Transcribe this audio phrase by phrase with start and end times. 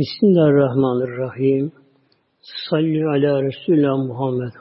[0.00, 1.72] Bismillahirrahmanirrahim.
[2.70, 4.52] Salli ala Resulullah Muhammed.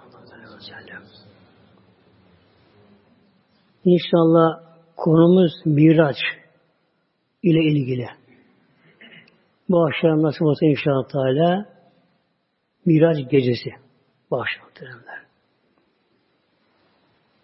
[3.85, 4.49] İnşallah
[4.95, 6.17] konumuz Miraç
[7.43, 8.07] ile ilgili.
[9.69, 11.65] Bu akşam nasıl olsa inşallah Teala
[12.85, 13.69] Miraç gecesi.
[14.31, 14.65] Bu akşam.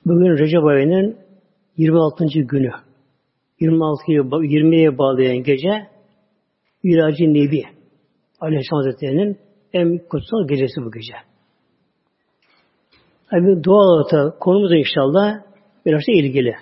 [0.05, 1.17] Bugün Recep ayının
[1.77, 2.25] 26.
[2.25, 2.72] günü.
[3.62, 5.88] 26'yı 20'ye bağlayan gece
[6.84, 7.74] Miraç-ı Nebi
[8.45, 9.38] Aleyhisselam Hazretleri'nin
[9.73, 11.13] en kutsal gecesi bu gece.
[13.31, 15.41] Yani doğal olarak konumuz inşallah
[15.86, 16.55] biraz da ilgili.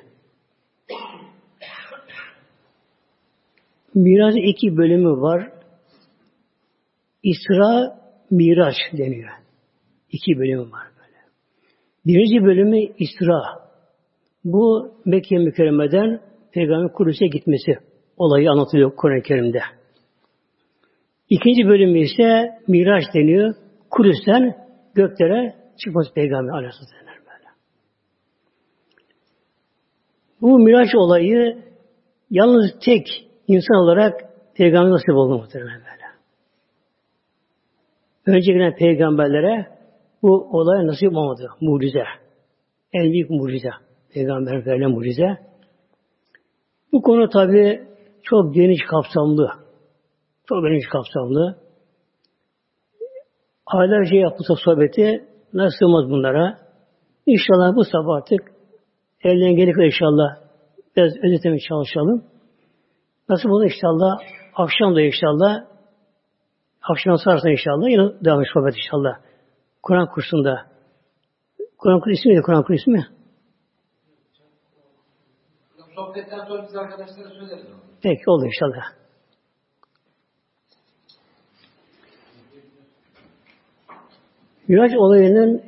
[3.96, 5.52] Miraç iki bölümü var.
[7.24, 8.00] İsra,
[8.32, 9.29] Miraç deniyor.
[10.12, 11.18] İki bölümü var böyle.
[12.05, 13.41] Birinci bölümü İsra.
[14.44, 17.77] Bu Mekke mükerremeden Peygamber Kudüs'e gitmesi
[18.18, 19.60] olayı anlatılıyor Kur'an-ı Kerim'de.
[21.34, 23.55] İkinci bölümü ise Miraç deniyor.
[23.91, 24.55] Kudüs'ten
[24.95, 27.49] göklere çıkması Peygamber Aleyhisselam böyle.
[30.41, 31.63] Bu Miraç olayı
[32.29, 33.07] yalnız tek
[33.48, 34.13] insan olarak
[34.55, 36.04] Peygamber nasip oldu muhtemelen böyle.
[38.26, 39.67] Önce gelen peygamberlere
[40.21, 41.48] bu olay nasip olmadı.
[41.61, 42.04] Mucize.
[42.93, 43.70] En büyük mucize.
[44.13, 45.37] Peygamber verilen mucize.
[46.91, 47.84] Bu konu tabi
[48.23, 49.63] çok geniş kapsamlı.
[50.48, 51.58] Çok geniş kapsamlı.
[53.66, 56.60] Aylarca yapılsa sohbeti nasıl sığmaz bunlara.
[57.26, 58.41] İnşallah bu sabah artık
[59.24, 60.30] elinden gelip inşallah
[60.96, 62.24] biraz özetlemeye çalışalım.
[63.30, 64.18] Nasıl olur inşallah
[64.56, 65.66] akşam da inşallah
[66.81, 69.13] akşam sarsa inşallah yine devam sohbet inşallah.
[69.84, 70.66] Kur'an kursunda.
[71.78, 73.07] Kur'an kursu ismi Kur'an kursu ismi?
[75.96, 77.66] Sohbetten sonra biz arkadaşlara söyleriz.
[78.03, 79.03] Peki oldu inşallah.
[84.68, 85.63] Miraç olayının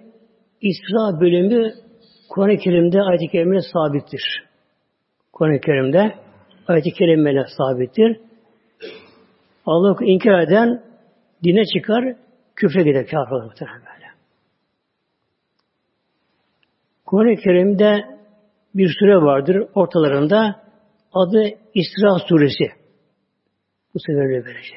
[0.61, 1.73] İsra bölümü
[2.29, 4.43] Kur'an-ı Kerim'de ayet-i kerimede sabittir.
[5.33, 6.15] Kur'an-ı Kerim'de
[6.67, 8.19] ayet-i kerimeyle sabittir.
[9.65, 10.83] Allah'ı inkar eden
[11.43, 12.15] dine çıkar,
[12.55, 14.07] küfre gider, kafir olur böyle.
[17.05, 18.05] Kur'an-ı Kerim'de
[18.75, 20.61] bir sure vardır ortalarında
[21.13, 22.65] adı İsra suresi.
[23.93, 24.75] Bu sebeple böylece.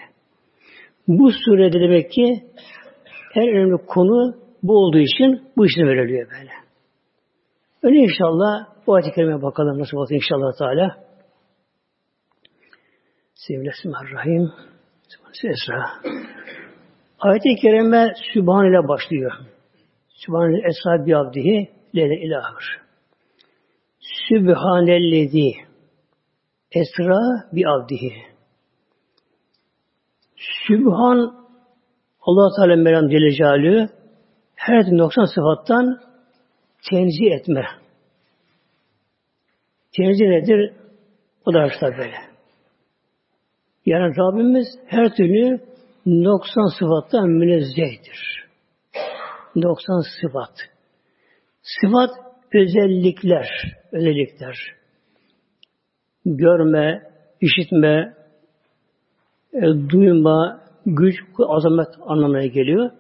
[1.09, 2.45] Bu surede demek ki
[3.35, 6.53] en önemli konu bu olduğu için bu işine veriliyor böyle.
[7.83, 10.97] Öyle inşallah bu ayet-i kerimeye bakalım nasıl olsa inşallah Teala.
[13.37, 14.53] Bismillahirrahmanirrahim.
[15.45, 15.91] Esra.
[17.21, 19.33] Ayet-i kerime Sübhan ile başlıyor.
[20.09, 22.81] Sübhan ile Esra bi abdihi lele ilahır.
[24.29, 25.51] Sübhanellezi
[26.73, 27.19] Esra
[27.53, 28.13] bi abdihi.
[30.67, 31.48] Sübhan
[32.29, 33.89] Allah Teala Meryem Celle
[34.55, 36.01] her 90 sıfattan
[36.91, 37.65] tenzih etme.
[39.97, 40.73] Tenzih nedir?
[41.47, 42.17] O da işte böyle.
[43.87, 45.61] Yani Rabbimiz her türlü
[46.07, 48.49] 90 sıfattan münezzehtir.
[49.63, 50.55] 90 sıfat.
[51.63, 52.11] Sıfat
[52.55, 53.49] özellikler,
[53.93, 54.57] özellikler.
[56.25, 57.03] Görme,
[57.41, 58.15] işitme,
[59.53, 61.17] e, duyma, güç,
[61.49, 62.91] azamet anlamına geliyor.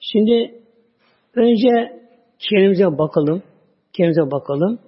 [0.00, 0.54] Şimdi
[1.34, 2.00] önce
[2.38, 3.42] kendimize bakalım.
[3.92, 4.78] Kendimize bakalım.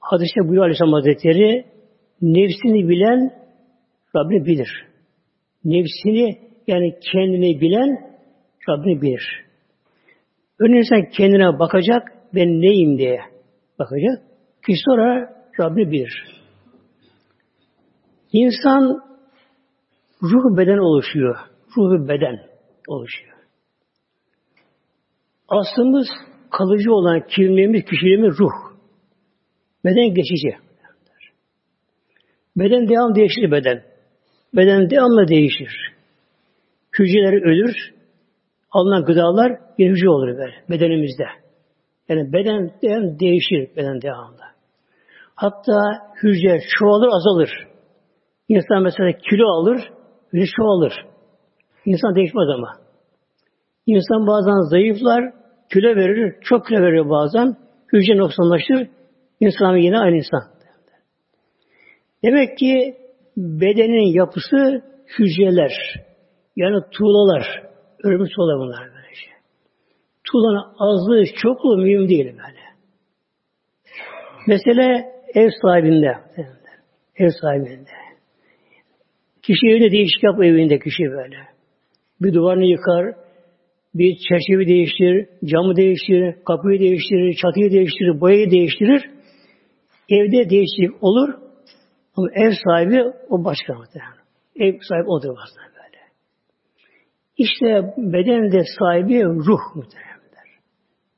[0.00, 1.64] Hadiste buyuruyor Aleyhisselam Hazretleri
[2.22, 3.32] nefsini bilen
[4.16, 4.86] Rabbini bilir.
[5.64, 8.18] Nefsini yani kendini bilen
[8.68, 9.44] Rabbini bilir.
[10.58, 12.02] Önce insan kendine bakacak,
[12.34, 13.20] ben neyim diye
[13.78, 14.22] bakacak.
[14.66, 16.38] Ki sonra Rabbini bilir.
[18.32, 19.07] İnsan
[20.22, 21.36] ruh beden oluşuyor.
[21.76, 22.46] Ruh beden
[22.88, 23.38] oluşuyor.
[25.48, 26.06] Aslımız
[26.50, 28.78] kalıcı olan kimliğimiz, kişiliğimiz ruh.
[29.84, 30.68] Beden geçici.
[32.56, 33.82] Beden devam değişir beden.
[34.56, 35.92] Beden devamlı değişir.
[36.98, 37.74] Hücreler ölür.
[38.70, 41.24] Alınan gıdalar yine hücre olur böyle bedenimizde.
[42.08, 44.42] Yani beden devam değişir beden devamlı.
[45.34, 45.80] Hatta
[46.22, 47.50] hücre çoğalır azalır.
[48.48, 49.90] İnsan mesela kilo alır,
[50.32, 50.92] hücre çoğalır.
[51.84, 52.72] İnsan değişmez ama.
[53.86, 55.32] İnsan bazen zayıflar,
[55.72, 57.56] kilo verir, çok kilo verir bazen.
[57.92, 58.88] Hücre noksanlaşır.
[59.40, 60.42] İnsan yine aynı insan.
[62.24, 62.96] Demek ki
[63.36, 64.82] bedenin yapısı
[65.18, 65.72] hücreler.
[66.56, 67.62] Yani tuğlalar.
[68.04, 69.30] Örmüş tuğla bunlar böylece.
[70.24, 72.68] Tuğlanın azlığı, çokluğu mühim değil böyle.
[74.46, 76.18] Mesele ev sahibinde.
[77.16, 78.07] Ev sahibinde.
[79.48, 81.36] Kişi evinde değişik yap evinde kişi böyle.
[82.20, 83.14] Bir duvarını yıkar,
[83.94, 89.10] bir çerçeveyi değiştirir, camı değiştirir, kapıyı değiştirir, çatıyı değiştirir, boyayı değiştirir.
[90.10, 91.34] Evde değişiklik olur
[92.16, 94.24] ama ev sahibi o başka muhtemelen.
[94.56, 96.02] Ev sahibi odur aslında böyle.
[97.36, 100.18] İşte beden de sahibi ruh muhtemelen.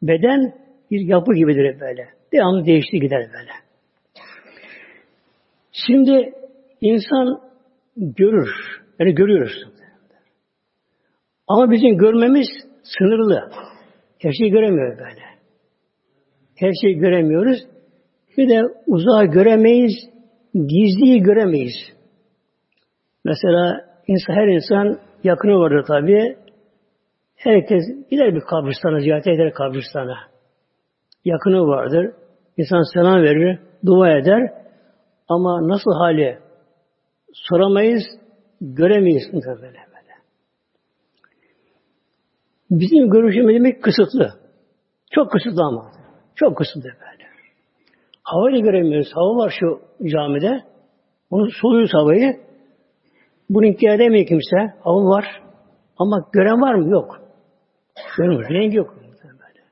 [0.03, 0.55] Beden
[0.91, 2.09] bir yapı gibidir böyle.
[2.33, 3.53] Devamlı değişti gider böyle.
[5.73, 6.33] Şimdi
[6.81, 7.50] insan
[8.01, 8.49] görür.
[8.99, 9.65] Yani görüyoruz.
[11.49, 12.47] Ama bizim görmemiz
[12.83, 13.51] sınırlı.
[14.19, 15.23] Her şeyi göremiyoruz böyle.
[16.57, 17.59] Her şeyi göremiyoruz.
[18.37, 19.93] Bir de uzağı göremeyiz,
[20.55, 21.75] gizliyi göremeyiz.
[23.25, 26.37] Mesela insan, her insan yakını vardır tabi.
[27.37, 30.17] Herkes gider bir kabristana, ziyaret eder kabristana.
[31.25, 32.13] Yakını vardır.
[32.57, 34.53] İnsan selam verir, dua eder.
[35.29, 36.39] Ama nasıl hali
[37.33, 38.03] soramayız,
[38.61, 39.81] göremeyiz böyle böyle.
[42.71, 44.35] Bizim görüşümüz demek kısıtlı.
[45.11, 45.93] Çok kısıtlı ama.
[46.35, 47.31] Çok kısıtlı böyle.
[48.23, 49.09] Havayı göremiyoruz.
[49.15, 50.65] Hava var şu camide.
[51.31, 52.41] Onu soluyoruz havayı.
[53.51, 54.57] Bunu inkar edemiyor kimse.
[54.81, 55.43] Hava var.
[55.99, 56.91] Ama gören var mı?
[56.91, 57.21] Yok.
[58.17, 58.51] Görmüyor.
[58.51, 58.95] Rengi yok.
[59.23, 59.65] Böyle.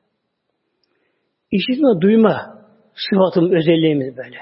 [1.51, 2.59] İşitme, duyma
[2.95, 4.39] sıfatım, özelliğimiz böyle.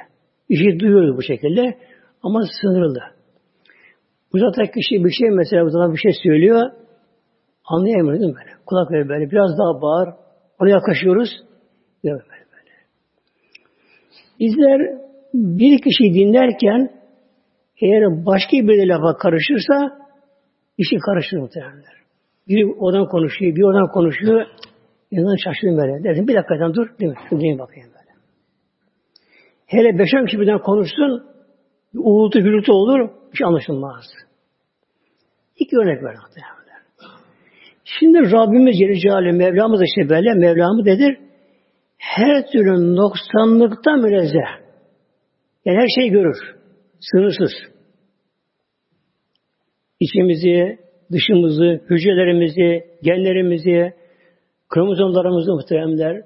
[0.49, 1.79] İşi duyuyoruz bu şekilde
[2.27, 3.03] ama sınırlı.
[4.33, 6.71] Uzakta kişi bir şey mesela uzakta bir şey söylüyor
[7.65, 8.51] anlayamıyoruz değil mi böyle?
[8.67, 10.09] Kulak böyle, böyle biraz daha bağır.
[10.61, 11.31] Ona yaklaşıyoruz.
[12.05, 12.37] Böyle böyle.
[14.41, 14.81] Bizler
[15.35, 16.91] bir kişi dinlerken
[17.81, 20.07] eğer başka bir lafa karışırsa
[20.79, 21.83] işi karışır muhtemelen.
[22.49, 24.47] Biri oradan konuşuyor, bir oradan konuşuyor.
[25.11, 26.05] İnsan şaşırıyor böyle.
[26.05, 27.19] Dersin bir dakikadan dur, değil mi?
[27.31, 28.11] Şu bakayım böyle.
[29.67, 31.27] Hele beş on kişi birden konuşsun,
[31.99, 34.05] uğultu gürültü olur, bir şey anlaşılmaz.
[35.59, 36.15] İki örnek ver
[37.85, 41.19] Şimdi Rabbimiz Celle Celaluhu Mevlamız işte böyle Mevlamız nedir?
[41.99, 44.67] Her türlü noksanlıktan münezzeh.
[45.65, 46.37] Yani her şeyi görür.
[47.01, 47.53] Sınırsız.
[50.01, 50.79] İçimizi,
[51.13, 53.93] dışımızı, hücrelerimizi, genlerimizi,
[54.69, 56.23] kromozomlarımızı muhteremler,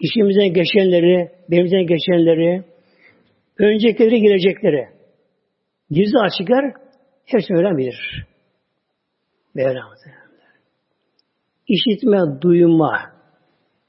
[0.00, 2.64] işimizden geçenleri, benimizden geçenleri,
[3.58, 4.88] öncekileri, gelecekleri,
[5.90, 6.72] gizli açıklar
[7.26, 8.26] hepsini öğren bilir.
[9.54, 9.94] Mevlam
[11.68, 13.14] işitme, duyma.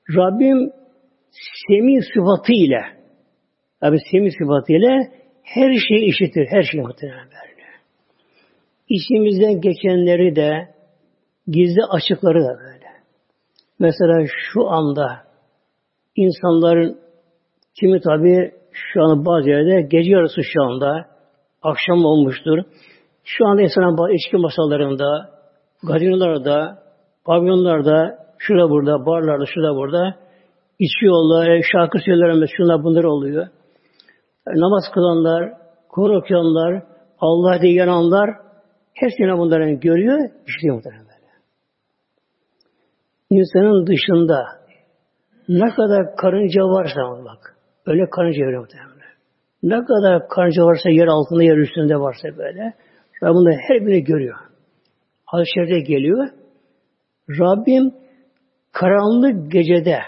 [0.10, 0.72] Rabbim
[1.68, 2.82] semi sıfatı ile
[3.84, 5.12] Rabbim semi sıfatı ile
[5.44, 6.48] her şeyi işitir.
[6.50, 7.66] Her şeyi muhtemelen böyle.
[8.90, 10.76] İçimizden geçenleri de
[11.48, 12.86] gizli açıkları da böyle.
[13.80, 15.24] Mesela şu anda
[16.16, 17.00] insanların
[17.80, 21.15] kimi tabi şu anda bazı yerde gece yarısı şu anda
[21.72, 22.58] akşam olmuştur.
[23.24, 25.30] Şu anda insanın bazı içki masalarında,
[25.88, 26.84] gazinolarda,
[27.26, 30.16] pavyonlarda, şurada burada, barlarda, şurada burada
[30.80, 33.48] içiyorlar, şarkı söylerler, şunlar bunlar oluyor.
[34.48, 35.54] Namaz kılanlar,
[35.90, 36.84] Kur'an okuyanlar,
[37.20, 38.30] Allah diye yananlar
[38.94, 41.16] hepsini bunların görüyor, işliyor muhtemelen böyle.
[43.30, 44.46] İnsanın dışında
[45.50, 48.95] ne kadar karınca varsa bak, öyle karınca öyle muhtemelen.
[49.64, 52.74] Ne kadar karınca varsa yer altında, yer üstünde varsa böyle,
[53.24, 54.36] Rabbim her birini görüyor.
[55.26, 56.28] Hadis-i geliyor.
[57.30, 57.94] Rabbim
[58.72, 60.00] karanlık gecede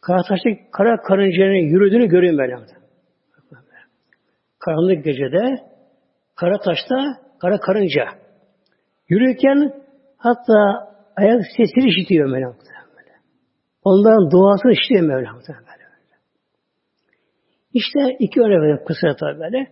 [0.00, 2.56] kara taşta kara karıncanın yürüdüğünü görüyorum böyle.
[4.58, 5.56] Karanlık gecede
[6.36, 6.96] kara taşta
[7.40, 8.04] kara karınca
[9.08, 9.72] yürürken
[10.16, 12.54] hatta ayak sesini işitiyor Mevlam.
[13.84, 15.40] Onların duasını işitiyor Mevlam.
[17.74, 19.66] İşte iki örnek verelim kısa tabi böyle.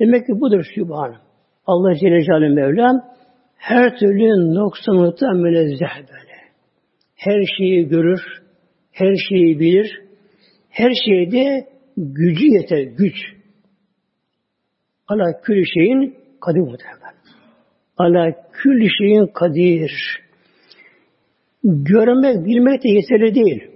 [0.00, 1.16] Demek ki budur Sübhan.
[1.66, 3.04] Allah Celle Celaluhu Mevlam
[3.56, 6.36] her türlü noksanlıktan münezzeh böyle.
[7.14, 8.20] Her şeyi görür,
[8.90, 10.00] her şeyi bilir,
[10.68, 13.16] her şeyde gücü yeter, güç.
[15.08, 17.14] Ala külü şeyin kadir muhtemelen.
[17.96, 19.92] Ala külü şeyin kadir.
[21.64, 23.70] Görmek, bilmek de yeterli değil.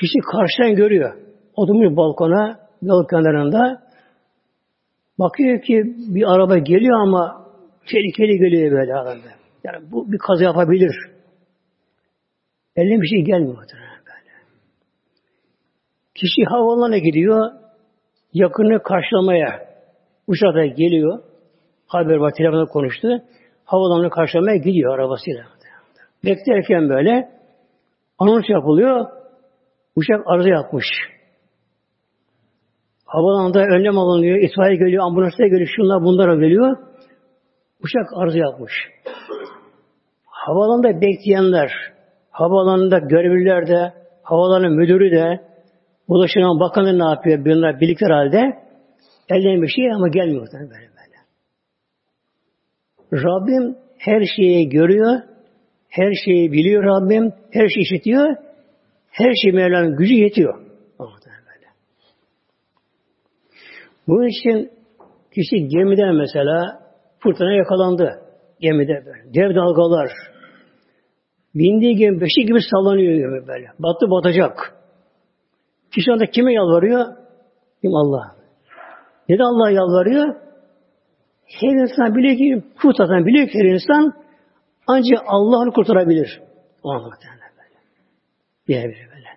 [0.00, 1.31] Kişi karşıdan görüyor.
[1.56, 3.82] Oturmuş balkona, yol kenarında.
[5.18, 5.82] Bakıyor ki
[6.14, 7.42] bir araba geliyor ama
[7.86, 9.28] Tehlikeli geliyor böyle adamda.
[9.64, 10.94] Yani bu bir kaza yapabilir.
[12.76, 13.82] Eline bir şey gelmiyor böyle.
[16.14, 17.52] Kişi havalarına gidiyor,
[18.32, 19.68] yakını karşılamaya
[20.26, 21.22] uçakta geliyor.
[21.86, 23.22] Haber var, telefonda konuştu.
[23.64, 25.44] Havalarını karşılamaya gidiyor arabasıyla.
[26.24, 27.30] Beklerken böyle
[28.18, 29.06] anons yapılıyor.
[29.96, 30.86] Uçak arıza yapmış.
[33.12, 36.76] Havalanda önlem alınıyor, itfaiye geliyor, ambulanslar geliyor, şunlar bunlara geliyor.
[37.84, 38.72] Uçak arıza yapmış.
[40.24, 41.72] Havalanda bekleyenler,
[42.30, 43.92] havalanında görevliler de,
[44.22, 45.40] havalanın müdürü de,
[46.08, 47.44] ulaşılan bakanı ne yapıyor?
[47.44, 48.40] Bunlar birlikte halde
[49.28, 51.18] ellerine bir şey ama gelmiyor böyle böyle.
[53.12, 55.20] Rabbim her şeyi görüyor,
[55.88, 58.36] her şeyi biliyor Rabbim, her şeyi işitiyor,
[59.10, 60.54] her şey Mevla'nın gücü yetiyor.
[60.98, 61.68] Böyle.
[64.08, 64.70] Bunun için
[65.34, 66.82] kişi gemiden mesela
[67.18, 68.22] fırtına yakalandı.
[68.60, 69.34] Gemide böyle.
[69.34, 70.10] Dev dalgalar.
[71.54, 73.66] Bindiği gemi beşi gibi sallanıyor gemi böyle.
[73.78, 74.74] Battı batacak.
[75.94, 77.06] Kişi anda kime yalvarıyor?
[77.82, 78.36] Kim Allah.
[79.28, 80.34] Neden Allah'a yalvarıyor?
[81.60, 84.12] Her insan biliyor ki, kurtaran biliyor ki her insan
[84.86, 86.40] ancak Allah onu kurtarabilir.
[86.82, 87.16] O anlamda
[87.58, 87.78] böyle.
[88.68, 89.28] Diyebilir böyle.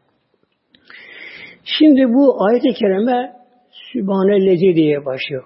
[1.64, 3.34] Şimdi bu ayet-i kerime
[3.94, 5.44] Sübhanellezi diye başlıyor.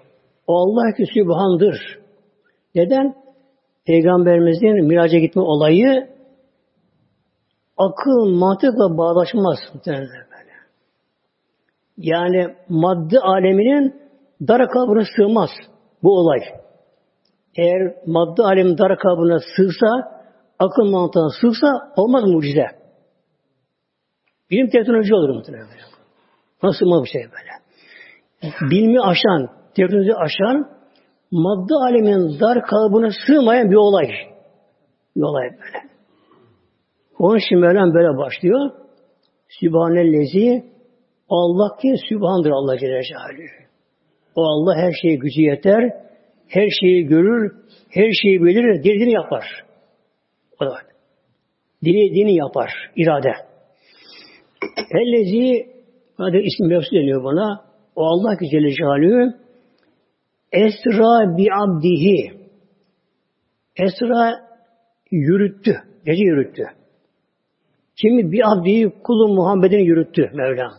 [0.47, 1.99] O Allah ki Sübhan'dır.
[2.75, 3.15] Neden?
[3.85, 6.09] Peygamberimizin miraca gitme olayı
[7.77, 9.59] akıl, mantıkla bağdaşmaz.
[9.87, 10.53] Böyle.
[11.97, 14.01] Yani madde aleminin
[14.47, 15.49] dar kabına sığmaz
[16.03, 16.39] bu olay.
[17.55, 20.21] Eğer madde alemin dar kabına sığsa,
[20.59, 22.65] akıl mantığına sığsa olmaz mucize.
[24.51, 25.67] Bilim teknoloji olur muhtemelen.
[26.63, 27.68] Nasıl mı bu şey böyle?
[28.43, 30.69] Bilmi aşan, teknoloji aşan,
[31.31, 34.07] madde alemin dar kalıbına sığmayan bir olay.
[35.15, 35.89] Bir olay böyle.
[37.19, 38.71] Onun için Mevlam böyle başlıyor.
[39.49, 40.65] Sübhanellezi
[41.29, 43.69] Allah ki Sübhan'dır Allah Celle Celaluhu.
[44.35, 45.93] O Allah her şeye gücü yeter,
[46.47, 47.51] her şeyi görür,
[47.89, 49.65] her şeyi bilir, dilediğini yapar.
[50.61, 50.77] O da
[51.85, 53.31] dilediğini yapar, irade.
[54.91, 55.67] Ellezi,
[56.17, 57.68] hadi ismi mevzu deniyor buna.
[57.99, 59.33] O Allah ki Celle Celaluhu
[60.51, 62.39] Esra bi abdihi
[63.75, 64.49] Esra
[65.11, 65.75] yürüttü.
[66.05, 66.63] Gece yürüttü.
[68.01, 70.71] Kimi bir abdiyi kulu Muhammed'in yürüttü Mevlam.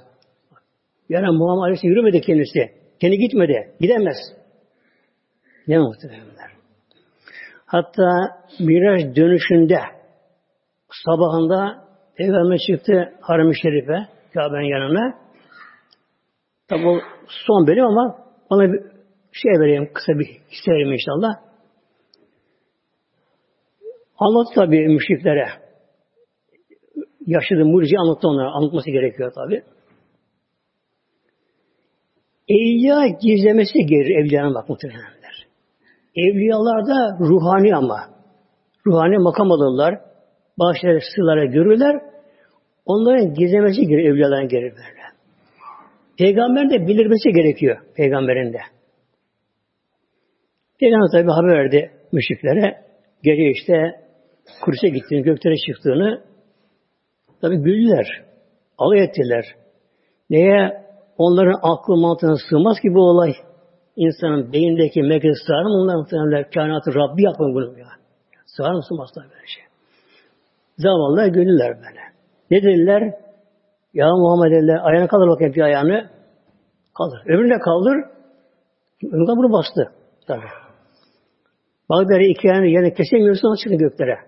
[1.08, 2.60] Yani Muhammed Aleyhisselam yürümedi kendisi.
[3.00, 3.72] Kendi gitmedi.
[3.80, 4.16] Gidemez.
[5.68, 6.50] Ne muhtemelenler.
[7.66, 8.08] Hatta
[8.60, 9.78] Miraç dönüşünde
[11.04, 11.84] sabahında
[12.16, 15.29] Peygamber çıktı Haram-ı Şerif'e Kabe'nin yanına.
[16.70, 17.00] Tabi o
[17.46, 18.16] son bölüm ama
[18.50, 18.80] ona bir
[19.32, 21.34] şey vereyim, kısa bir isterim inşallah.
[24.18, 25.48] Anlattı tabi müşriklere.
[27.26, 28.50] Yaşadığı mucize anlattı onlara.
[28.50, 29.62] Anlatması gerekiyor tabi.
[32.48, 35.46] Evliya gizlemesi gelir evliyanın bak muhtemelenler.
[36.16, 37.98] Evliyalarda ruhani ama.
[38.86, 40.00] Ruhani makam alırlar.
[40.58, 40.78] Bazı
[41.14, 42.02] sırlara görürler.
[42.84, 45.00] Onların gizlemesi gelir evliyaların gelir böyle.
[46.20, 48.58] Peygamber de bilirmesi gerekiyor peygamberin de.
[50.80, 52.84] Peygamber tabi haber verdi müşriklere.
[53.22, 53.74] Gece işte
[54.64, 56.22] Kudüs'e gittiğini, göklere çıktığını
[57.40, 58.06] tabi güldüler.
[58.78, 59.44] Alay ettiler.
[60.30, 60.84] Neye?
[61.18, 63.32] Onların aklı mantığına sığmaz ki bu olay.
[63.96, 65.70] İnsanın beyindeki merkez sığar mı?
[65.70, 67.88] Onlar muhtemelen kainatı Rabbi yapın bunu ya.
[68.46, 69.64] Sığar mı sığmaz tabi böyle şey.
[70.78, 72.00] Zavallılar gönüller böyle.
[72.50, 73.14] Ne dediler?
[73.94, 76.11] Ya Muhammed dediler, ayağına kaldır bakayım bir ayağını.
[76.94, 77.20] Kaldır.
[77.26, 77.97] Öbürüne kaldır.
[79.02, 79.92] Öbürüne bunu bastı.
[80.26, 80.44] Tabi.
[81.88, 84.18] Bagdari iki ayağını yerine kesemiyorsun, çıktı göklere.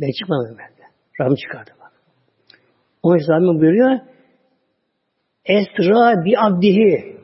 [0.00, 0.82] Ben çıkmadım ben de.
[1.20, 1.92] Rabbim çıkardı bak.
[3.02, 3.98] Onun için Rabbim buyuruyor,
[5.44, 7.18] Esra bi abdihi.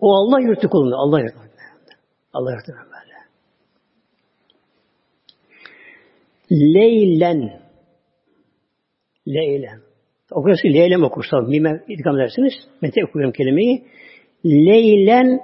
[0.00, 0.96] O Allah yürüttü kulunu.
[0.96, 1.38] Allah yürüttü.
[2.32, 3.16] Allah yürüttü böyle.
[6.50, 7.62] Leylen.
[9.28, 9.91] Leylen.
[10.34, 12.52] Okursa leylem okursa mime idgam edersiniz.
[12.82, 13.84] Mete okuyorum kelimeyi.
[14.44, 15.40] Leylen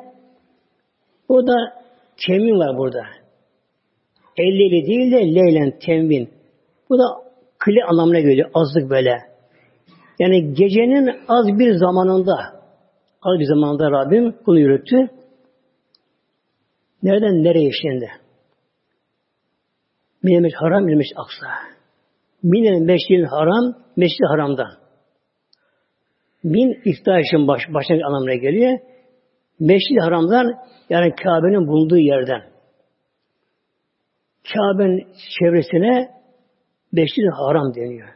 [1.29, 1.55] o da
[2.27, 3.03] temin var burada.
[4.37, 6.29] Ellili değil de leylen temin.
[6.91, 7.05] Bu da
[7.59, 8.51] kli anlamına geliyor.
[8.55, 9.19] Azlık böyle.
[10.19, 12.35] Yani gecenin az bir zamanında
[13.23, 15.09] az bir zamanında Rabbim bunu yürüttü.
[17.03, 18.11] Nereden nereye şimdi?
[20.23, 21.47] Minemiş haram, minemiş aksa.
[22.43, 24.78] Minen meşrin haram, meşri haramdan.
[26.51, 28.79] Min iftihar için baş, başlangıç anlamına geliyor.
[29.61, 30.55] Meşri haramdan
[30.91, 32.43] yani Kabe'nin bulunduğu yerden.
[34.53, 35.07] Kabe'nin
[35.39, 36.09] çevresine
[36.93, 38.09] meşri haram deniyor.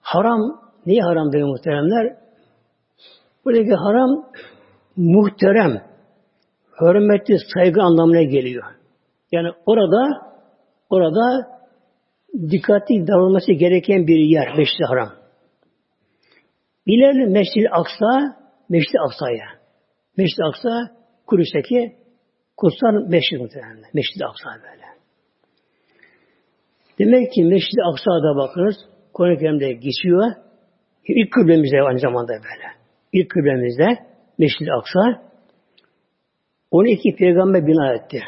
[0.00, 2.16] Haram Neyi haram diyor muhteremler?
[3.44, 4.24] Buradaki haram
[4.96, 5.82] muhterem,
[6.80, 8.64] hürmetli, saygı anlamına geliyor.
[9.32, 10.28] Yani orada
[10.90, 11.48] orada
[12.50, 15.08] dikkatli davranması gereken bir yer Meşri Haram.
[16.88, 18.36] İleride Meşri Aksa
[18.68, 19.46] Meşri Aksa'ya.
[20.16, 20.70] Meşri Aksa
[21.26, 21.96] Kudüs'teki
[22.56, 23.82] kutsal meşri muhtemelen.
[23.94, 24.88] Meşri Aksa böyle.
[26.98, 28.76] Demek ki Meşri Aksa'da bakınız
[29.12, 30.32] Kur'an-ı Kerim'de geçiyor.
[31.08, 32.68] İlk kıblemizde aynı zamanda böyle.
[33.12, 33.86] İlk kıblemizde
[34.38, 35.22] Meşri Aksa
[36.70, 38.22] 12 peygamber bina etti.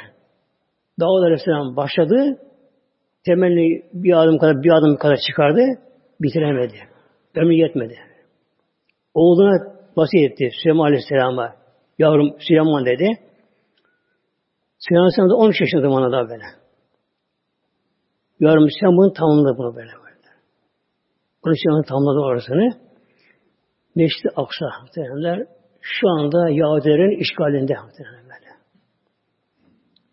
[1.01, 2.39] Davud Aleyhisselam başladı.
[3.27, 5.61] Temelli bir adım kadar bir adım kadar çıkardı.
[6.21, 6.77] Bitiremedi.
[7.35, 8.10] Ömrü yetmedi.
[9.15, 11.55] Oğluna vasiyet etti Süleyman Aleyhisselam'a.
[11.99, 13.09] Yavrum Süleyman dedi.
[14.79, 16.45] Süleyman Aleyhisselam da 13 yaşında zamanında daha böyle.
[18.41, 19.93] Yavrum sen bunu tamamla bunu böyle.
[19.93, 20.11] böyle.
[21.45, 22.71] Bunu Süleyman tamamladı orasını.
[23.95, 25.47] Meşri Aksa muhtemelenler
[25.81, 28.51] şu anda Yahudilerin işgalinde muhtemelen böyle.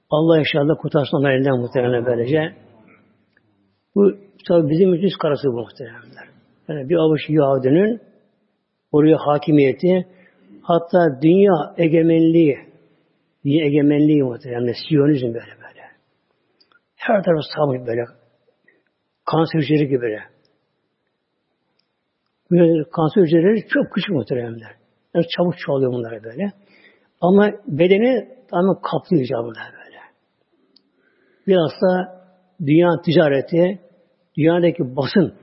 [0.09, 2.55] Allah inşallah kurtarsın onların elinden muhtemelen böylece.
[3.95, 4.11] Bu
[4.47, 6.27] tabi bizim yüz karası bu muhtemelenler.
[6.67, 8.01] Yani bir avuç Yahudinin
[8.91, 10.07] oraya hakimiyeti
[10.61, 12.57] hatta dünya egemenliği
[13.45, 15.83] dünya egemenliği muhtemelen Siyonizm böyle böyle.
[16.95, 18.05] Her taraf sabit böyle.
[19.25, 20.19] Kanser hücreleri gibi böyle.
[22.51, 24.71] Böyle kanser hücreleri çok küçük muhteremler.
[25.13, 26.51] Yani çabuk çoğalıyor bunlara böyle.
[27.21, 29.97] Ama bedeni tamamen kaplıyor bunlar böyle.
[31.47, 32.21] Biraz da
[32.65, 33.79] dünya ticareti,
[34.37, 35.33] dünyadaki basın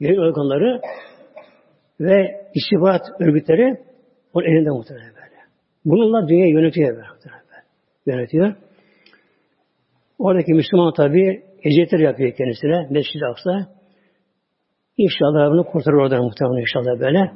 [0.00, 0.80] yayın organları
[2.00, 3.80] ve istihbarat örgütleri
[4.32, 5.36] onun elinde muhtemelen böyle.
[5.84, 7.06] Bununla dünya yönetiyor böyle.
[8.06, 8.54] Yönetiyor.
[10.18, 12.86] Oradaki Müslüman tabi eziyetler yapıyor kendisine.
[12.90, 13.76] Mescid-i Aksa.
[14.96, 17.32] İnşallah bunu kurtarır oradan muhtemelen inşallah böyle.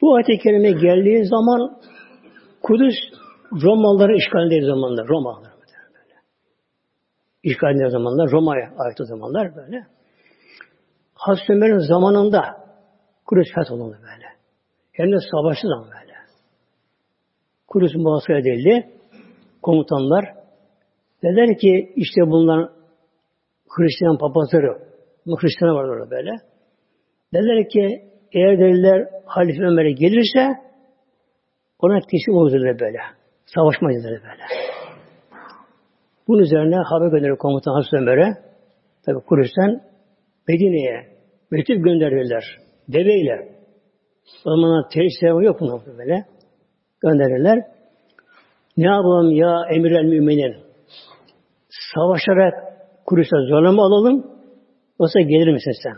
[0.00, 1.80] Bu ayet-i kerime geldiği zaman
[2.62, 2.94] Kudüs
[3.62, 5.08] Romalıların işgalindeydi zamanlar.
[5.08, 6.14] Romalılar böyle.
[7.42, 8.30] İşgalindeydi zamanlar.
[8.30, 9.95] Roma'ya ait o zamanlar böyle.
[11.26, 12.42] Hazreti Ömer'in zamanında
[13.26, 14.26] Kudüs fetholundu böyle.
[14.92, 16.14] Hem de savaşlı zaman böyle.
[17.68, 18.90] Kudüs muhasebe edildi.
[19.62, 20.24] Komutanlar
[21.22, 22.70] dediler ki işte bunlar
[23.68, 24.78] Hristiyan papazları,
[25.26, 26.30] Hristiyan var orada böyle.
[27.34, 30.42] Dediler ki eğer dediler Halife Ömer'e gelirse
[31.78, 32.98] ona teslim olur dediler böyle.
[33.46, 34.42] Savaşmayız dediler böyle.
[36.28, 38.34] Bunun üzerine haber gönderir komutan Hazreti Ömer'e.
[39.06, 39.80] Tabi Kudüs'ten
[40.48, 41.15] Medine'ye
[41.50, 42.44] mektup gönderirler.
[42.88, 43.56] Deveyle.
[44.46, 46.24] O zamanlar teröristler yok mu böyle.
[47.00, 47.66] Gönderirler.
[48.76, 50.56] Ne yapalım ya emir el müminin?
[51.94, 52.54] Savaşarak
[53.06, 54.26] Kudüs'e zorlama alalım.
[55.00, 55.96] Yoksa gelir misin sen?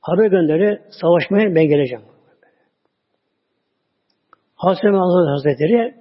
[0.00, 2.04] Haber gönderi savaşmaya ben geleceğim.
[4.58, 5.94] Allah Hazretleri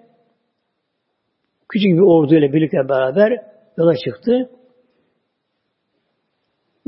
[1.69, 3.41] küçük bir orduyla birlikte beraber
[3.78, 4.50] yola çıktı.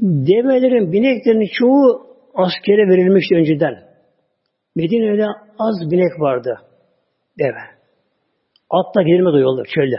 [0.02, 3.90] Develerin, bineklerin çoğu askere verilmişti önceden.
[4.76, 5.26] Medine'de
[5.60, 6.60] az binek vardı.
[7.40, 7.64] Deve.
[8.70, 9.98] Atla gidilmedi o yolda, çölde.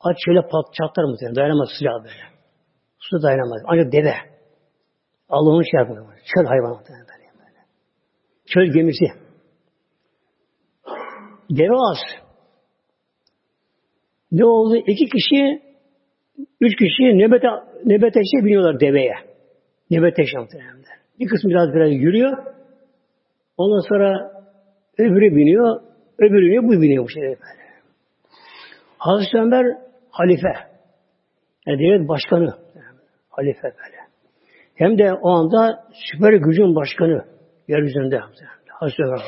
[0.00, 1.36] At çöle pat, çatlar muhtemelen.
[1.36, 2.24] Dayanamaz sıcağı böyle.
[2.98, 3.62] Su dayanamaz.
[3.66, 4.14] Ancak deve.
[5.28, 6.06] Allah'ın şey yapıyor.
[6.34, 7.60] Çöl hayvanı böyle.
[8.46, 9.04] Çöl gemisi.
[11.50, 11.98] Deve az.
[14.32, 14.76] Ne oldu?
[14.76, 15.62] İki kişi,
[16.60, 17.48] üç kişi nöbete,
[17.84, 19.14] nöbeteşe biniyorlar deveye.
[19.90, 20.76] Nöbeteşe muhtemelen.
[21.20, 22.36] Bir kısmı biraz biraz yürüyor.
[23.56, 24.32] Ondan sonra
[24.98, 25.80] öbürü biniyor,
[26.18, 27.38] öbürü biniyor, bu biniyor bu şey böyle.
[28.98, 29.66] Hazreti Ömer
[30.10, 30.52] halife.
[31.66, 32.54] Yani devlet başkanı.
[33.28, 33.96] Halife böyle.
[34.74, 37.24] Hem de o anda süper gücün başkanı
[37.68, 38.20] yeryüzünde.
[38.68, 39.20] Hazreti Ömer.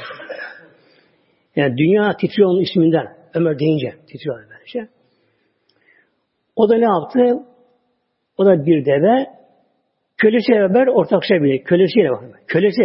[1.56, 3.16] Yani dünya titriyor onun isminden.
[3.34, 4.82] Ömer deyince titriyor böyle şey.
[6.56, 7.46] O da ne yaptı?
[8.38, 9.26] O da bir deve
[10.16, 11.64] kölesi beraber ortak şey bilir.
[11.64, 12.32] Kölesiyle bakın.
[12.46, 12.82] Kölesi.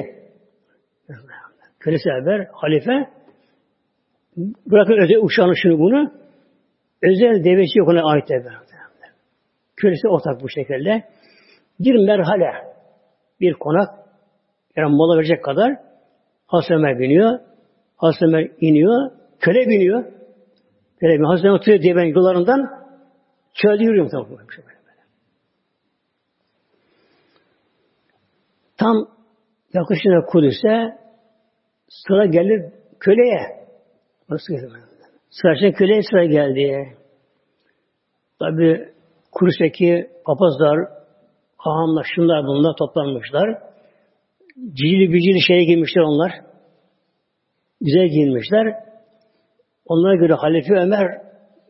[1.80, 3.10] Kölesi beraber halife
[4.72, 6.12] bırakın özel uçağını şunu bunu
[7.04, 8.50] özel devesi yok ona ait deve.
[9.76, 11.04] Kölesi ortak bu şekilde.
[11.80, 12.52] Bir merhale
[13.42, 13.90] bir konak
[14.76, 15.78] yani mola verecek kadar
[16.48, 17.40] Hasan biniyor.
[17.98, 19.12] Hasan iniyor.
[19.40, 20.04] Köle biniyor.
[21.00, 21.30] Köle biniyor.
[21.30, 22.81] Hasan Ömer oturuyor diye ben yollarından
[23.54, 24.62] çölde yürüyor tam böyle.
[28.78, 29.08] Tam
[29.74, 30.98] yakışına Kudüs'e
[31.90, 33.68] sıra gelir köleye.
[34.30, 34.72] Nasıl gelir?
[35.30, 36.98] Sıra köleye sıra geldi.
[38.40, 38.94] Tabi
[39.32, 40.80] Kudüs'teki papazlar,
[41.58, 43.58] hahamlar, şunlar bunlar toplanmışlar.
[44.56, 46.32] Cicili bicili şeye giymişler onlar.
[47.82, 48.76] Güzel giyinmişler.
[49.86, 51.22] Onlara göre Halife Ömer,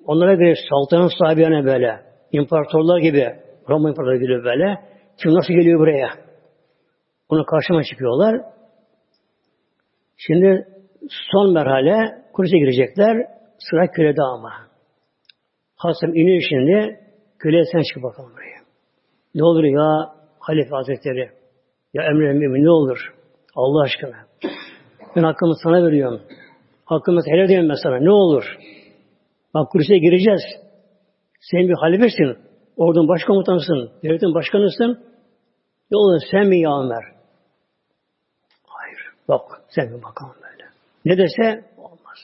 [0.05, 1.99] onlara göre saltanat sahibine böyle,
[2.31, 3.35] imparatorlar gibi,
[3.69, 4.77] Roma imparatorları gibi böyle,
[5.17, 6.09] kim nasıl geliyor buraya?
[7.29, 8.41] Ona karşıma çıkıyorlar.
[10.17, 10.67] Şimdi
[11.31, 13.27] son merhale kulise girecekler.
[13.69, 14.51] Sıra kölede ama.
[15.75, 16.99] Hasım iniyor şimdi.
[17.39, 18.61] Köle sen çık bakalım buraya.
[19.35, 21.29] Ne olur ya Halife Hazretleri.
[21.93, 23.13] Ya emre mümin ne olur.
[23.55, 24.17] Allah aşkına.
[25.15, 26.21] Ben hakkımı sana veriyorum.
[26.85, 27.97] Hakkımı helal edeyim ben sana.
[27.99, 28.43] Ne olur.
[29.53, 30.41] Bak kulise gireceğiz.
[31.39, 32.37] Sen bir halifesin.
[32.77, 33.91] Ordunun başkomutanısın.
[34.03, 35.03] Devletin başkanısın.
[35.91, 37.03] Ne olur sen mi ya Ömer?
[38.65, 38.99] Hayır.
[39.27, 40.69] Bak sen mi bakalım böyle.
[41.05, 42.17] Ne dese olmaz.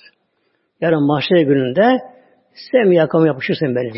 [0.82, 1.98] Yarın mahşer gününde
[2.72, 3.94] sen mi yakama yapışırsın benim.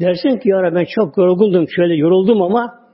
[0.00, 2.86] Dersin ki ya ben çok yoruldum, şöyle yoruldum ama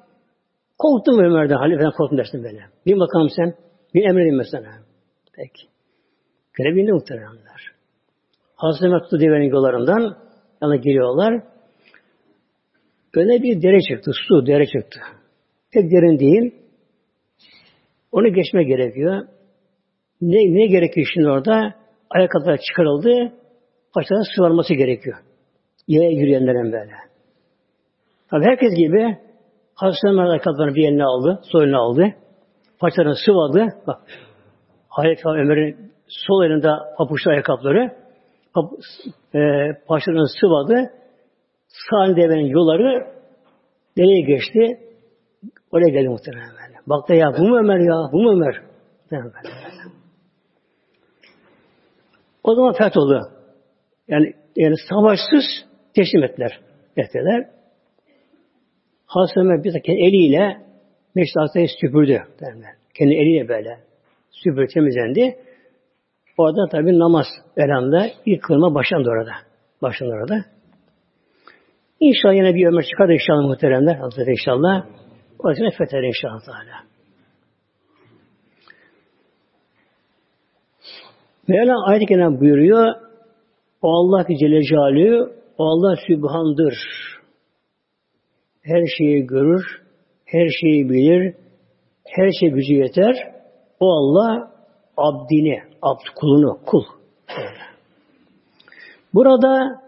[0.79, 2.61] korktum Ömer'den, halifeden korktum dersin böyle.
[2.87, 3.55] Bir bakalım sen,
[3.95, 4.73] bir emredeyim mesela.
[5.37, 5.63] Peki.
[6.55, 7.73] Görevinde muhtemelenler.
[8.63, 10.17] Hazreti Mektubu Deve'nin yollarından
[10.63, 11.43] yana geliyorlar.
[13.15, 15.01] Öne bir dere çıktı, su dere çıktı.
[15.73, 16.55] Pek derin değil.
[18.13, 19.27] Onu geçme gerekiyor.
[20.21, 21.75] Ne, ne gerekiyor şimdi orada?
[22.11, 23.33] Ayakkabılar çıkarıldı.
[23.95, 25.17] Paçaların sıvarması gerekiyor.
[25.89, 26.93] Yaya yürüyenlerin böyle.
[28.31, 29.19] Tabi herkes gibi
[29.75, 32.15] Hazreti ayakkabılarını bir eline aldı, sol eline aldı.
[32.79, 33.67] Paçalarını sıvadı.
[33.87, 34.01] Bak,
[34.89, 38.02] Hazreti Ömer'in sol elinde papuçlu ayakkabıları
[39.35, 39.39] e,
[39.87, 40.93] paçalarını sıvadı.
[41.69, 43.07] Sağ devenin yolları
[43.97, 44.81] nereye geçti?
[45.73, 46.79] Oraya geldi muhtemelen böyle.
[46.87, 48.13] Baktı ya bu mu Ömer ya?
[48.13, 48.63] Bu mu Ömer?
[52.45, 53.21] O zaman feth oldu.
[54.09, 55.45] Yani, yani savaşsız
[55.95, 56.61] teslim ettiler.
[56.97, 57.51] Ettiler.
[59.07, 60.63] Hazreti Ömer bir kendi eliyle
[61.37, 62.23] Aksa'yı süpürdü.
[62.41, 62.75] Derler.
[62.99, 63.79] Kendi eliyle böyle
[64.31, 65.39] süpürdü, temizlendi.
[66.39, 69.33] Orada tabi namaz elhamda ilk kılma başlandı orada.
[69.83, 70.45] Başlandı orada.
[72.01, 73.95] İnşallah yine bir ömür çıkar inşallah muhteremler.
[73.97, 74.87] Hazreti inşallah.
[75.39, 76.41] O yüzden fetheder inşallah.
[76.45, 76.93] Teala.
[81.49, 82.95] Mevla ayet-i kerim buyuruyor.
[83.83, 86.75] O Allah ki Celle Celaluhu, o Allah Sübhan'dır.
[88.63, 89.83] Her şeyi görür,
[90.25, 91.35] her şeyi bilir,
[92.07, 93.17] her şey gücü yeter.
[93.81, 94.52] O Allah
[94.97, 96.85] abdini, abd kulunu, kul.
[99.15, 99.83] Burada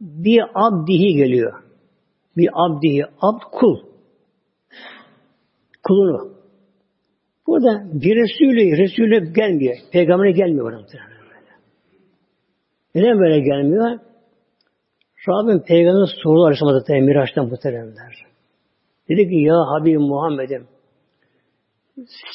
[0.00, 1.62] bir abdihi geliyor.
[2.36, 3.78] Bir abdihi, abd kul.
[5.82, 6.32] Kulunu.
[7.46, 9.76] Burada bir Resulü, Resulü gelmiyor.
[9.92, 10.86] Peygamber'e gelmiyor burada.
[12.94, 13.98] Neden böyle gelmiyor?
[15.28, 18.26] Rabbim Peygamber'e sorular arasında Miraç'tan muhteremler.
[19.08, 20.66] Dedi ki ya Habibim Muhammed'im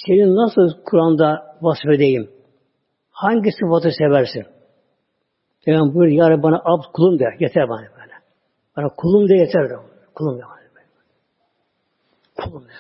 [0.06, 2.30] senin nasıl Kur'an'da vasfedeyim?
[3.10, 4.46] Hangi sıfatı seversin?
[5.66, 8.14] Peygamber buyuruyor, ya bana abd kulum de, yeter bana böyle.
[8.78, 9.74] Bana kulum de yeter de.
[10.16, 10.88] Kulum de bana böyle.
[12.36, 12.72] Kulum de.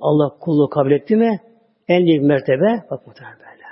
[0.00, 1.40] Allah kulluğu kabul etti mi?
[1.88, 3.64] En büyük mertebe, bak muhtemelen böyle.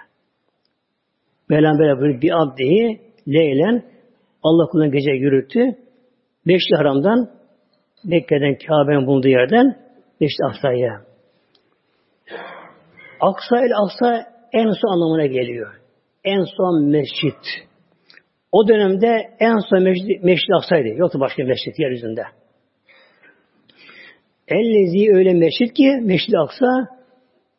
[1.48, 3.84] Mevlam böyle böyle bir abdihi leylen
[4.42, 5.60] Allah kulunun gece yürüttü.
[6.46, 7.30] Beşli haramdan
[8.04, 9.76] Mekke'den Kabe'nin bulunduğu yerden
[10.20, 11.11] Beşli Aksa'ya.
[13.22, 15.80] Aksa el Aksa en son anlamına geliyor.
[16.24, 17.68] En son mescit.
[18.52, 20.88] O dönemde en son mescid, mescid Aksa'ydı.
[20.88, 22.22] Yoktu başka mescid yeryüzünde.
[24.48, 26.66] Ellezi öyle mescid ki Meşrid Aksa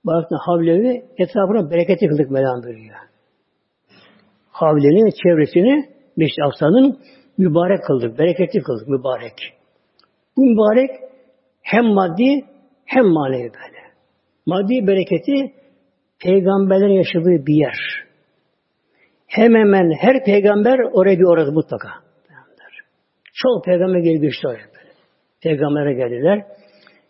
[0.03, 2.95] baktın havlevi etrafına bereketi kıldık Mevlam buyuruyor.
[4.51, 6.99] Havlenin çevresini Meşrid Aksa'nın
[7.37, 9.33] mübarek kıldık, bereketli kıldık, mübarek.
[10.37, 10.89] Bu mübarek
[11.61, 12.45] hem maddi
[12.85, 13.72] hem manevi böyle.
[14.45, 15.53] Maddi bereketi
[16.23, 17.77] peygamberlerin yaşadığı bir yer.
[19.27, 21.89] Hemen hemen her peygamber oraya bir orada mutlaka.
[23.33, 24.65] Çok peygamber gelip geçti oraya.
[25.43, 26.45] Peygamber'e geldiler.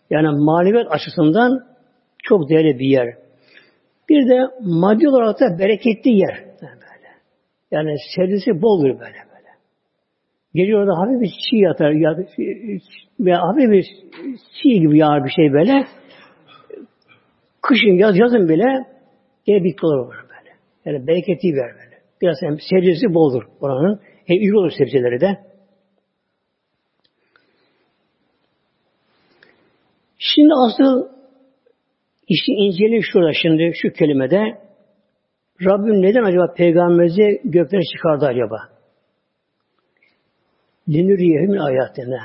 [0.10, 1.66] Yani maneviyat açısından
[2.24, 3.18] çok değerli bir yer.
[4.10, 6.44] Bir de maddi olarak da bereketli yer.
[6.62, 7.10] Böyle.
[7.72, 9.50] Yani servisi boldur böyle böyle.
[10.54, 11.92] Geliyor orada hafif bir çiğ yatar.
[11.92, 13.86] Ya, hafif bir
[14.62, 15.86] çiğ gibi yağar bir şey böyle.
[17.64, 18.88] Kışın, yaz, yazın bile
[19.46, 20.56] gene bitki olur böyle.
[20.86, 22.00] Yani bereketli bir yer böyle.
[22.22, 24.00] Biraz hem sebzesi boldur oranın.
[24.26, 25.40] Hem iyi olur sebzeleri de.
[30.18, 31.08] Şimdi asıl
[32.28, 34.58] işi inceliyor şurada şimdi şu kelimede.
[35.62, 38.58] Rabbim neden acaba peygamberimizi göklere çıkardı acaba?
[40.90, 42.20] Linuriyehu min ayatına.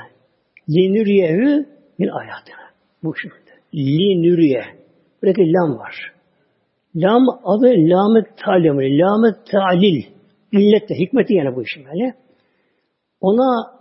[0.69, 1.65] Linuriyehu
[1.97, 2.69] min ayatına.
[3.03, 3.35] Bu şimdi.
[3.73, 4.78] Linuriye.
[5.21, 6.13] Buradaki lam var.
[6.95, 10.03] Lam adı lam-ı talim, lam-ı talil.
[10.51, 12.13] İllette, hikmeti yani bu işin böyle.
[13.21, 13.79] Ona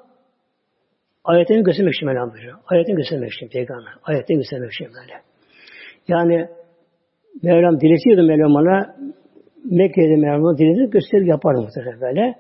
[1.29, 2.59] Ayetini göstermek için Mevlam buyuruyor.
[2.67, 3.93] Ayetini göstermek için peygamber.
[4.05, 5.23] Ayetini göstermek için böyle.
[6.09, 6.49] Yani
[7.43, 8.97] Mevlam dileseydi Mevlam ona
[9.65, 12.35] Mekke'de Mevlam diledi gösteri yapardı muhtemelen böyle.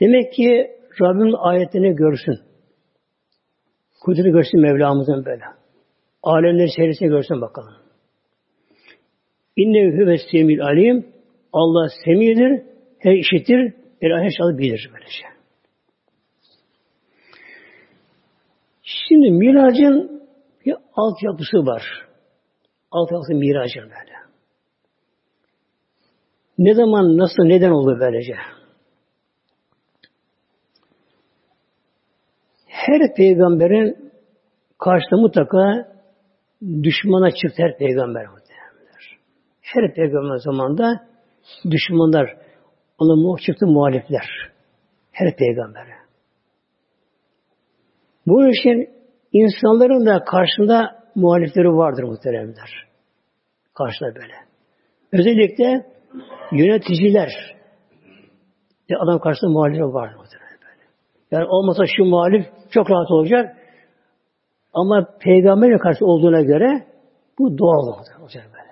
[0.00, 2.38] Demek ki Rabbim ayetini görsün.
[4.04, 5.44] Kudreti görsün Mevlamızın böyle.
[6.22, 7.74] Alemleri seyretsin görsün bakalım.
[9.58, 11.06] İnne hüve semil alim.
[11.52, 12.62] Allah semidir,
[12.98, 15.38] her işitir, her her şeyi bilir böylece.
[18.82, 20.22] Şimdi miracın
[20.66, 21.82] bir altyapısı var.
[22.90, 24.18] Altyapısı miracın böyle.
[26.58, 28.34] Ne zaman, nasıl, neden oldu böylece?
[32.66, 34.12] Her peygamberin
[34.78, 35.88] karşısında mutlaka
[36.82, 38.37] düşmana çıktı her peygamber.
[39.74, 41.06] Her peygamber zamanında
[41.70, 42.36] düşmanlar,
[42.98, 44.26] ona çıktı muhalifler.
[45.12, 45.94] Her peygambere.
[48.26, 48.90] Bu için
[49.32, 52.88] insanların da karşında muhalifleri vardır muhteremler.
[53.74, 54.34] Karşıda böyle.
[55.12, 55.86] Özellikle
[56.52, 57.30] yöneticiler
[58.90, 60.48] de adam karşısında muhalifleri vardır muhteremler.
[61.30, 63.56] Yani olmasa şu muhalif çok rahat olacak
[64.72, 66.86] ama peygamberin karşı olduğuna göre
[67.38, 67.86] bu doğal
[68.22, 68.67] olacak böyle.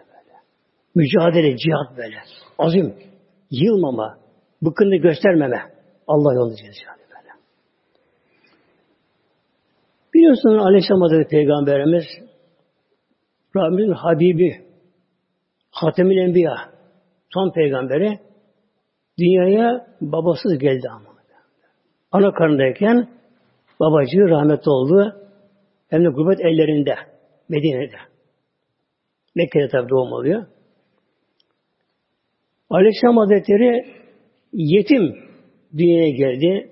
[0.97, 2.17] Mücadele, cihat böyle.
[2.59, 2.95] Azim,
[3.51, 4.19] yılmama,
[4.63, 5.63] bıkkınlığı göstermeme.
[6.07, 7.31] Allah yolunda cihat böyle.
[10.15, 12.05] Biliyorsunuz Aleyhisselam Hazretleri Peygamberimiz
[13.57, 14.67] Rabbimizin Habibi
[15.71, 16.57] Hatemül Enbiya
[17.35, 18.19] son peygamberi
[19.19, 21.17] dünyaya babasız geldi ama.
[22.13, 23.09] Ana karnındayken
[23.81, 25.17] babacığı rahmetli oldu.
[25.89, 26.95] Hem de gurbet ellerinde.
[27.49, 27.97] Medine'de.
[29.35, 30.47] Mekke'de tabi doğum oluyor.
[32.71, 33.87] Aleyhisselam Hazretleri
[34.53, 35.15] yetim
[35.77, 36.71] dünyaya geldi.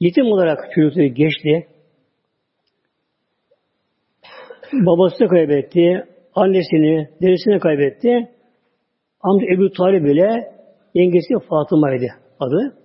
[0.00, 1.66] Yetim olarak çocukluğu geçti.
[4.72, 6.04] Babasını kaybetti.
[6.34, 8.30] Annesini, dedesini kaybetti.
[9.20, 10.52] Amca Ebu Talib ile
[10.94, 12.06] yengesi Fatıma'ydı
[12.40, 12.78] adı.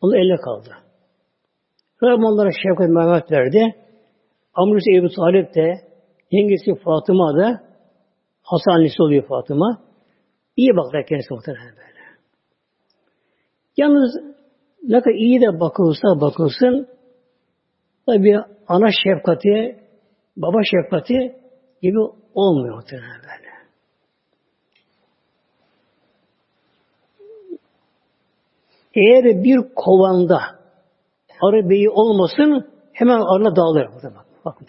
[0.00, 0.70] Onun eline kaldı.
[2.02, 3.74] Rabbim onlara şefkat merhamet verdi.
[4.54, 5.74] Amcası Ebu Talip de
[6.30, 7.60] yengesi Fatıma da
[8.42, 9.89] Hasan annesi oluyor Fatıma.
[10.56, 12.00] İyi baktılar kendisi muhtemelen böyle.
[13.76, 14.14] Yalnız
[14.82, 16.88] ne kadar iyi de bakılsa bakılsın
[18.06, 18.36] tabi
[18.68, 19.78] ana şefkati,
[20.36, 21.36] baba şefkati
[21.82, 21.98] gibi
[22.34, 23.50] olmuyor muhtemelen böyle.
[28.94, 30.40] Eğer bir kovanda
[31.42, 33.86] arı beyi olmasın hemen arına dağılır.
[34.14, 34.66] Bak, bakın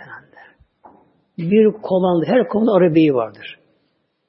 [1.38, 3.60] Bir kovanda, her kovanda arı beyi vardır.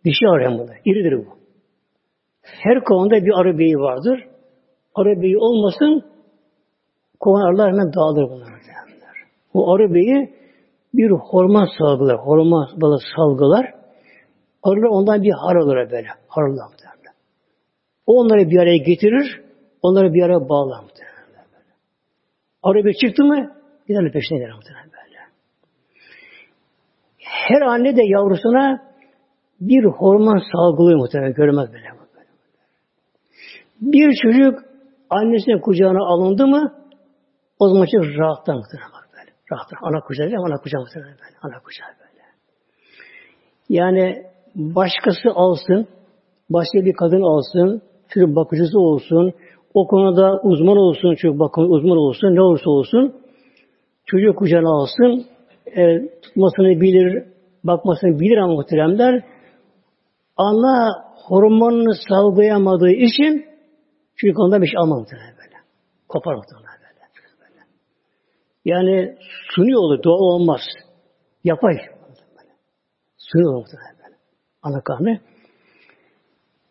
[0.05, 0.81] Dişi arı hem bunlar.
[0.85, 1.42] İridir bu.
[2.43, 4.25] Her kovanda bir arı beyi vardır.
[4.95, 6.05] Arı beyi olmasın
[7.21, 8.49] kovan arılar hemen dağılır bunlar.
[9.55, 10.35] Bu arı beyi
[10.95, 13.75] bir hormon salgılar, hormon balı salgılar.
[14.63, 16.09] Arılar ondan bir har olur böyle.
[16.29, 17.15] Harlar muhtemelen.
[18.07, 19.41] O onları bir araya getirir,
[19.83, 21.13] onları bir araya bağlar muhtemelen.
[22.63, 23.53] Arı bir çıktı mı,
[23.89, 24.93] gider peşine gider muhtemelen.
[27.19, 28.83] Her anne de yavrusuna
[29.61, 32.02] bir hormon salgılıyor muhtemelen, görmez böyle.
[33.83, 34.59] Bir çocuk
[35.11, 36.73] annesinin kucağına alındı mı,
[37.59, 39.31] o zaman çok rahattan bak böyle.
[39.53, 39.79] Rahattan.
[39.83, 41.37] Ana kucağı ana kucağı böyle.
[41.42, 42.23] Ana kucağı böyle.
[43.68, 44.23] Yani
[44.55, 45.88] başkası alsın,
[46.51, 49.33] başka bir kadın alsın, çocuk bakıcısı olsun,
[49.75, 53.14] o konuda uzman olsun, çocuk bakım uzman olsun, ne olursa olsun,
[54.07, 55.27] çocuğu kucağına alsın,
[55.77, 57.25] e, tutmasını bilir,
[57.64, 59.25] bakmasını bilir ama muhteremler,
[60.37, 60.88] ana
[61.27, 63.52] hormonunu salgılayamadığı için
[64.23, 65.57] çocuk ondan bir şey almaz muhtemelen böyle.
[66.09, 67.01] Kopar muhtemelen böyle.
[67.41, 67.61] böyle.
[68.65, 69.17] Yani
[69.55, 70.61] suni olur, doğal olmaz.
[71.45, 71.77] Yapay.
[73.17, 74.17] Suni olur muhtemelen böyle.
[74.63, 75.21] Ana karnı.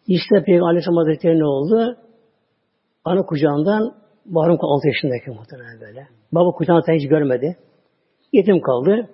[0.07, 1.97] İşte Peygamber Aleyhisselam Hazretleri ne oldu?
[3.05, 6.07] Ana kucağından Bahrum 6 yaşındayken muhtemelen böyle.
[6.31, 7.57] Baba kucağında hiç görmedi.
[8.33, 9.09] Yetim kaldı.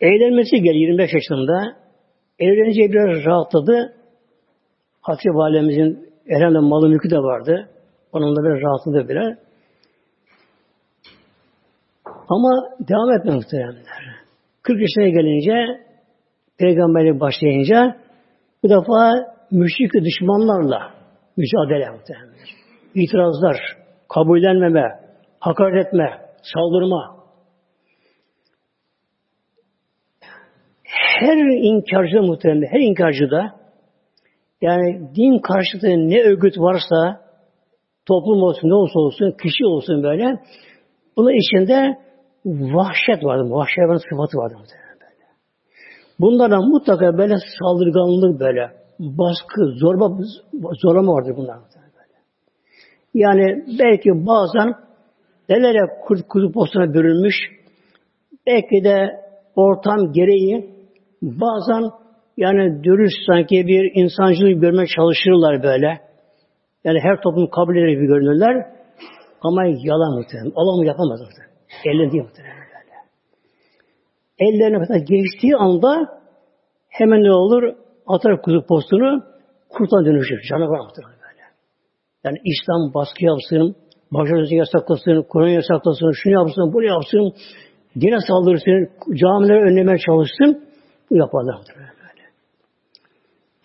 [0.00, 1.76] Evlenmesi geldi 25 yaşında.
[2.38, 4.01] Evlenince biraz rahatladı.
[5.02, 7.68] Hatice Validemizin herhalde malı mülkü de vardı.
[8.12, 9.38] Onun da biraz rahatladı biraz.
[12.28, 12.48] Ama
[12.88, 13.82] devam etme muhteremler.
[14.62, 15.82] 40 yaşına gelince
[16.58, 17.96] peygamberlik başlayınca
[18.62, 19.12] bu defa
[19.50, 20.94] müşrik düşmanlarla
[21.36, 22.34] mücadele muhtemelen.
[22.94, 23.56] İtirazlar,
[24.08, 25.00] kabullenmeme,
[25.40, 26.10] hakaret etme,
[26.42, 27.16] saldırma.
[31.20, 33.61] Her inkarcı muhtemelen, her inkarcı da
[34.62, 37.20] yani din karşıtı ne örgüt varsa
[38.06, 40.40] toplum olsun, ne olsa olsun, kişi olsun böyle
[41.16, 41.98] bunun içinde
[42.46, 43.50] vahşet vardı.
[43.50, 44.72] Vahşet sıfatı vardı böyle.
[46.20, 50.10] Bunlara mutlaka böyle saldırganlık böyle, baskı, zorba,
[50.82, 51.56] zorlama vardır bunlar.
[51.56, 52.18] Böyle.
[53.14, 54.74] Yani belki bazen
[55.48, 57.34] nelere kurt kuzu postuna bürünmüş,
[58.46, 59.10] belki de
[59.56, 60.70] ortam gereği
[61.22, 62.01] bazen
[62.36, 66.00] yani dürüst sanki bir insancılık görmeye çalışırlar böyle.
[66.84, 68.66] Yani her toplum kabul eder gibi görünürler.
[69.42, 70.52] Ama yalan muhtemelen.
[70.56, 71.52] Allah mı yapamaz muhtemelen.
[71.84, 72.96] Ellerinde değil muhtemelen böyle.
[74.38, 76.20] Ellerine mesela geçtiği anda
[76.88, 77.62] hemen ne olur?
[78.06, 79.24] Atar kuzu postunu
[79.68, 80.40] kurtan dönüşür.
[80.50, 81.42] Canavar muhtemelen böyle.
[82.24, 83.76] Yani İslam baskı yapsın,
[84.10, 87.32] başarısı yasaklasın, Kur'an yasaklasın, şunu yapsın, bunu yapsın,
[88.00, 90.68] dine saldırsın, camileri önlemeye çalışsın,
[91.10, 91.91] bu yaparlar muhtemelen.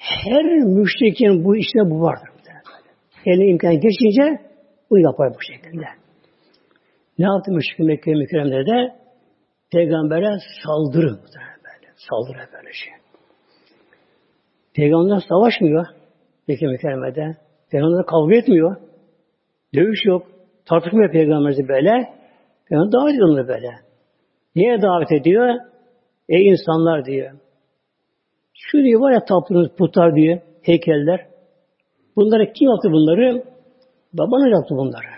[0.07, 2.29] Her müşrikin bu işte bu vardır.
[3.25, 4.41] Eline imkan geçince
[4.89, 5.85] bunu yapar bu şekilde.
[7.19, 8.95] Ne yaptı müşrik Mekke mükerremlerde?
[9.71, 11.87] Peygamber'e saldırı böyle.
[11.95, 12.93] Saldırı böyle şey.
[14.75, 15.85] Peygamber savaşmıyor
[16.47, 17.37] Mekke mükerremede.
[17.71, 18.75] Peygamber kavga etmiyor.
[19.75, 20.27] Dövüş yok.
[20.65, 22.13] Tartışmıyor Peygamber'i böyle.
[22.69, 23.71] Peygamber davet ediyor böyle.
[24.55, 25.55] Niye davet ediyor?
[26.29, 27.31] Ey insanlar diyor.
[28.57, 30.39] Şu var ya taptığınız putlar diyor.
[30.61, 31.27] Heykeller.
[32.15, 33.43] Bunları kim yaptı bunları?
[34.13, 35.11] Babanız yaptı bunları.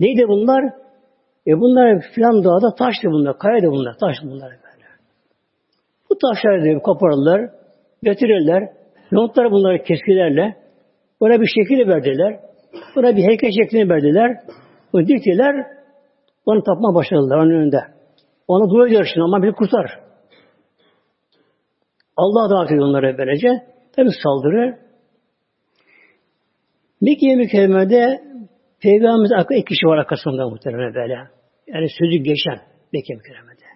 [0.00, 0.64] Neydi bunlar?
[1.46, 3.38] E bunlar filan dağda taştı bunlar.
[3.38, 3.94] Kayaydı bunlar.
[3.98, 4.86] Taştı bunlar böyle.
[6.10, 7.50] Bu taşları diyor koparırlar.
[8.02, 8.68] Getirirler.
[9.10, 10.56] Yontlar bunları keskilerle.
[11.20, 12.40] Buna bir şekil verdiler.
[12.96, 14.36] Buna bir heykel şeklini verdiler.
[14.92, 15.66] Bunu diktiler.
[16.46, 17.80] Onu tapma başladılar onun önünde.
[18.48, 20.05] Ona dua şimdi ama bir kurtar.
[22.16, 23.48] Allah davet ediyor onlara böylece.
[23.96, 24.78] Tabi saldırı.
[27.00, 28.22] Mekke mükerremede
[28.80, 31.14] Peygamberimiz aklı iki kişi var arkasında muhtemelen böyle.
[31.66, 32.60] Yani sözü geçen
[32.92, 33.66] Mekke mükerremede.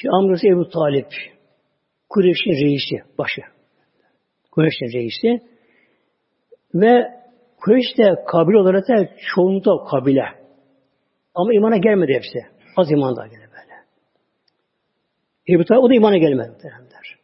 [0.00, 1.06] Ki amcası Ebu Talip
[2.08, 3.42] Kureyş'in reisi, başı.
[4.50, 5.40] Kureyş'in reisi.
[6.74, 7.18] Ve
[7.60, 10.24] Kureyş de kabile olarak da çoğunlukta kabile.
[11.34, 12.38] Ama imana gelmedi hepsi.
[12.76, 13.47] Az iman geldi böyle.
[15.48, 16.50] Ebu Talip o da imana gelmedi.
[16.62, 17.18] Derler.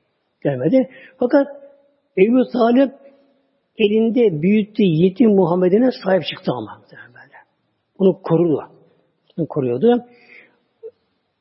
[0.44, 0.88] Gelmedi.
[1.18, 1.46] Fakat
[2.18, 2.92] Ebu Talip
[3.78, 6.82] elinde büyüttüğü yetim Muhammed'ine sahip çıktı ama.
[6.90, 7.36] Böyle.
[7.98, 8.62] Onu korudu.
[9.38, 10.04] Onu koruyordu.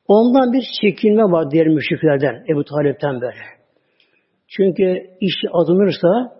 [0.08, 3.44] Ondan bir çekinme var diğer müşriklerden, Ebu Talip'ten böyle.
[4.48, 6.36] Çünkü iş azınırsa,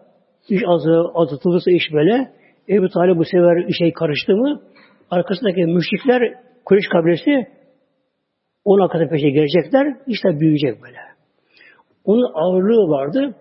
[0.48, 2.32] iş azı, azıtılırsa iş böyle,
[2.68, 4.62] Ebu Talip bu sefer işe karıştı mı,
[5.10, 7.46] arkasındaki müşrikler, Kureyş kabilesi
[8.64, 10.98] onun arkasına peşe gelecekler, işte büyüyecek böyle.
[12.04, 13.34] Onun ağırlığı vardı.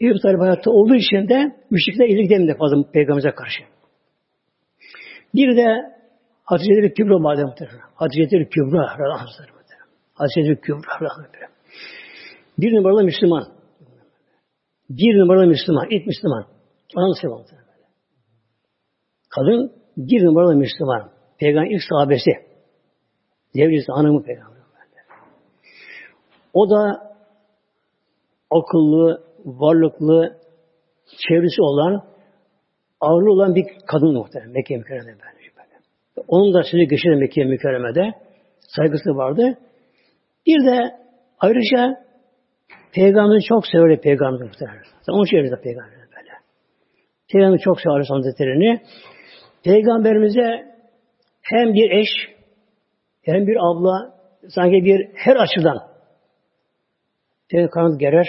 [0.00, 3.62] Ebu Talib hayatta olduğu için de müşrikler iyilik demedi fazla peygamberimize karşı.
[5.34, 5.98] Bir de
[6.44, 7.46] Hatice-i Kübra madem.
[7.94, 8.86] Hatice-i Kübra
[9.20, 9.50] Hazretleri
[10.14, 11.50] Hatice-i Kübra Hazretleri.
[12.58, 13.44] Bir numaralı Müslüman.
[14.90, 15.86] Bir numaralı Müslüman.
[15.90, 16.46] ilk Müslüman.
[16.96, 17.44] Anam sevabı.
[19.28, 21.10] Kadın bir numaralı Müslüman.
[21.38, 22.47] Peygamber ilk sahabesi.
[23.54, 24.58] Devrisi hanımı peygamber.
[26.54, 27.08] O da
[28.50, 30.36] akıllı, varlıklı,
[31.28, 32.04] çevresi olan,
[33.00, 35.18] ağırlı olan bir kadın muhtemelen Mekke mükerremede
[35.56, 35.82] böyle.
[36.28, 38.12] Onun da sözü geçiyor Mekke mükerremede.
[38.76, 39.58] Saygısı vardı.
[40.46, 40.96] Bir de
[41.38, 42.04] ayrıca
[42.92, 44.82] Peygamber'i çok sever Peygamber muhtemelen.
[45.08, 46.32] Onun de Peygamber böyle.
[47.32, 48.80] Peygamber çok sever Hazretleri'ni.
[49.64, 50.74] Peygamberimize
[51.42, 52.08] hem bir eş,
[53.22, 55.88] hem bir abla, sanki bir her açıdan
[57.48, 58.26] Peygamber kanat gerer.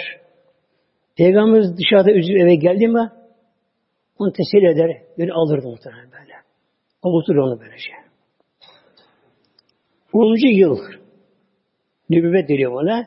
[1.16, 3.10] Peygamberimiz dışarıda üzüp eve geldi mi
[4.18, 6.32] onu teselli eder, beni alırdı muhtemelen böyle.
[7.02, 7.92] Avutur onu böylece.
[10.12, 10.56] 10.
[10.56, 10.78] yıl
[12.10, 13.06] nübüvvet deniyor buna.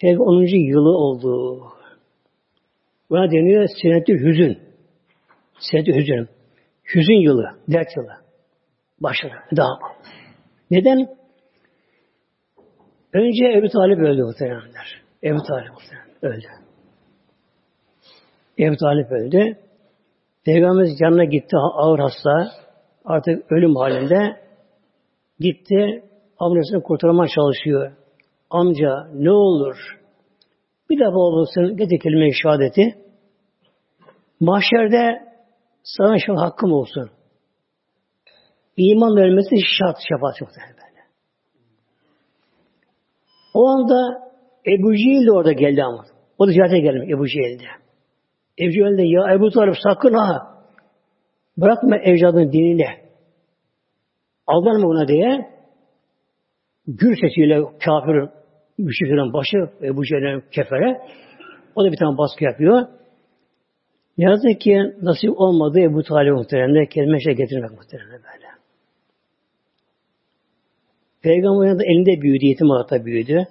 [0.00, 0.68] Peygamber 10.
[0.70, 1.62] yılı oldu.
[3.10, 4.58] Buna deniyor senetü hüzün.
[5.70, 6.28] Senetü hüzün.
[6.94, 8.12] Hüzün yılı, dert yılı.
[9.00, 9.34] Başladı.
[9.56, 9.78] Daha
[10.70, 11.16] Neden?
[13.12, 15.02] Önce Ebu Talip öldü muhtemelenler.
[15.24, 15.72] Ebu Talip
[16.22, 16.46] öldü.
[18.58, 19.56] Ebu Talip öldü.
[20.44, 22.50] Peygamberimiz yanına gitti ağır hasta.
[23.04, 24.40] Artık ölüm halinde.
[25.40, 26.02] Gitti.
[26.38, 27.92] Amcasını kurtarmaya çalışıyor.
[28.50, 29.96] Amca ne olur
[30.90, 32.94] bir defa olsun getir kelime-i şehadeti.
[34.40, 35.22] Mahşerde
[35.82, 37.10] sana şu hakkım olsun.
[38.76, 41.02] İman vermesi şart şefaat çok böyle.
[43.54, 44.26] O anda
[44.66, 46.04] Ebu Cehil de orada geldi ama.
[46.38, 47.64] O da ziyarete geldi Ebu Cehil de.
[48.58, 50.56] Ebu Cehil de ya Ebu Talip sakın ha
[51.56, 53.06] bırakma evladın dinine.
[54.46, 55.50] Aldanma buna diye
[56.86, 58.28] gür sesiyle kafir
[58.78, 61.00] müşriklerin başı Ebu Cehil'in kefere
[61.74, 62.86] o da bir tane baskı yapıyor.
[64.16, 68.45] Yazık ki nasip olmadı Ebu Talib muhteremde kelime şey getirmek muhteremde böyle.
[71.22, 73.46] Peygamberin de elinde büyüdü, yetim olarak büyüdü.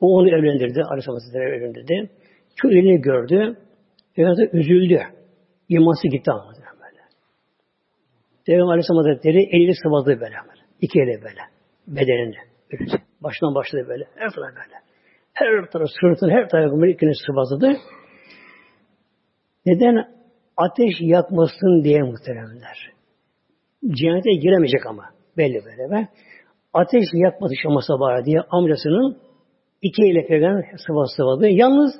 [0.00, 2.10] O onu evlendirdi, Aleyhisselam evlendirdi.
[2.56, 3.56] Şu elini gördü.
[4.16, 5.02] Peygamber üzüldü.
[5.68, 7.00] İması gitti ama böyle.
[8.46, 10.36] Peygamber Aleyhisselam Hazretleri eliyle sıvadı böyle.
[10.80, 11.40] İki eli böyle.
[11.86, 12.36] Bedenini.
[13.20, 14.04] Başından başladı böyle.
[14.14, 14.78] Her tarafı böyle.
[15.32, 17.76] Her tarafı sırtını, her tarafı ikini sıvazladı.
[19.66, 20.18] Neden?
[20.56, 22.92] Ateş yakmasın diye muhteremler.
[23.90, 25.17] Cennete giremeyecek ama.
[25.38, 26.08] Belli böyle be.
[26.72, 29.18] Ateş yakması şaması var diye amcasının
[29.82, 31.48] iki ile peygamber sıvazı sıvadı.
[31.48, 31.94] Yalnız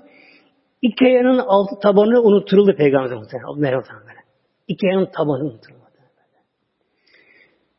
[0.82, 3.82] iki ayağının altı tabanı unutturuldu peygamber muhtemelen.
[3.82, 4.20] Böyle.
[4.68, 5.78] İki ayağının tabanı unutturuldu.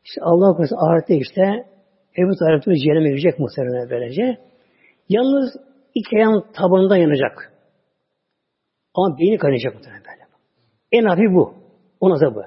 [0.04, 1.42] İşte Allah korusun ahirette işte
[2.18, 4.38] Ebu Talib cehenneme girecek muhtemelen böylece.
[5.08, 5.56] Yalnız
[5.94, 7.52] iki ayağın tabanında yanacak.
[8.94, 10.24] Ama beyni kaynayacak muhtemelen böyle.
[10.92, 11.54] En hafif bu.
[12.00, 12.46] Onun azabı.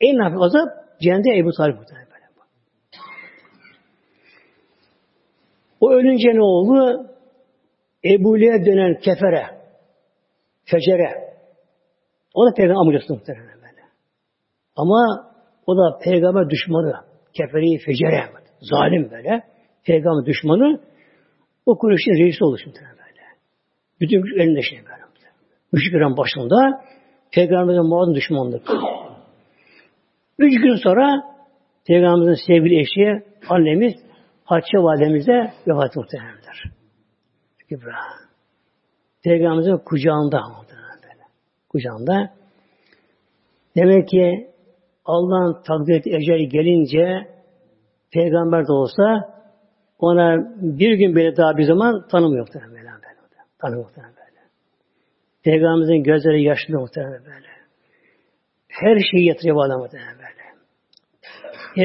[0.00, 0.68] En hafif azap
[1.00, 2.24] cehennemde Ebu Talib muhtemelen böyle.
[5.80, 7.06] O ölünce ne oldu?
[8.04, 9.46] Ebu'liye dönen kefere,
[10.64, 11.30] fecere.
[12.34, 13.82] O da peygamber amcası muhtemelen böyle.
[14.76, 15.30] Ama
[15.66, 16.94] o da peygamber düşmanı.
[17.36, 18.24] Keferi fecere.
[18.60, 19.42] Zalim böyle.
[19.84, 20.80] Peygamber düşmanı.
[21.66, 23.22] O Kureyş'in reisi oldu şimdi böyle.
[24.00, 25.00] Bütün güç elinde şey böyle.
[25.72, 26.84] Müşriklerin başında
[27.32, 28.70] Peygamberimizin muadın düşmanlık.
[30.38, 31.22] Üç gün sonra
[31.86, 33.94] Peygamberimizin sevgili eşi annemiz
[34.50, 36.72] Hatice validemiz de vefat muhtemelendir.
[37.70, 38.28] İbrahim.
[39.24, 40.42] Peygamberimizin kucağında
[41.02, 41.22] böyle.
[41.68, 42.34] Kucağında.
[43.76, 44.50] Demek ki
[45.04, 47.28] Allah'ın takdir ettiği ecel gelince
[48.12, 49.34] peygamber de olsa
[49.98, 52.94] ona bir gün bile daha bir zaman tanımıyor muhtemelen böyle.
[53.58, 54.40] Tanımıyor muhtemelen böyle.
[55.44, 57.48] Peygamberimizin gözleri yaşlı muhtemelen böyle.
[58.68, 60.40] Her şeyi yatırıyor bu adam muhtemelen böyle.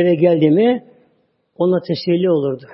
[0.01, 0.94] Eve geldi mi
[1.55, 2.65] ona teselli olurdu.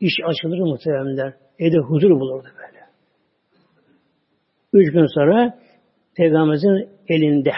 [0.00, 1.34] İş açılır muhtemelen.
[1.58, 2.78] Evde huzur bulurdu böyle.
[4.72, 5.58] Üç gün sonra
[6.16, 7.52] Peygamberimizin elinde.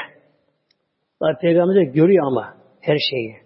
[1.40, 3.36] Peygamberimiz görüyor ama her şeyi.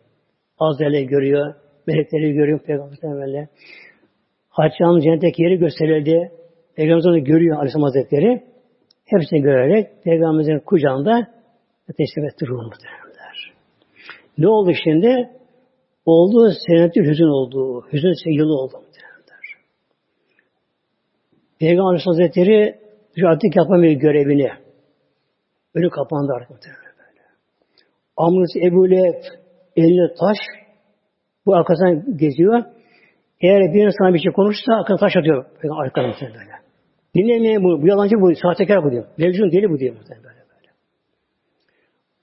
[0.58, 1.54] Azrail'i görüyor,
[1.86, 3.48] melekleri görüyor Peygamberimizden böyle.
[4.48, 6.32] Hatice cennetteki yeri gösterildi.
[6.76, 8.44] Peygamberimiz onu görüyor Aleyhisselam Hazretleri.
[9.04, 11.26] Hepsini görerek Peygamberimizin kucağında
[11.96, 12.70] teslim etti ruhunu.
[14.38, 15.30] Ne oldu şimdi?
[16.06, 17.86] Oldu senetli hüzün oldu.
[17.92, 19.44] Hüzün yılı oldu muhtemelenler.
[21.58, 22.78] Peygamber Aleyhisselam Hazretleri
[23.26, 24.50] artık yapamıyor görevini.
[25.74, 26.56] Önü kapandı artık.
[28.16, 29.22] Amrısı Ebu Leheb
[29.76, 30.38] eline taş
[31.46, 32.64] bu arkasından geziyor.
[33.40, 35.44] Eğer bir sana bir şey konuşsa arkasına taş atıyor.
[35.84, 36.54] Arkadan böyle.
[37.14, 39.04] Dinlemeyen bu, bu yalancı bu, sahtekar bu diyor.
[39.18, 39.94] Mevcudun deli bu diyor.
[39.94, 40.70] Böyle böyle.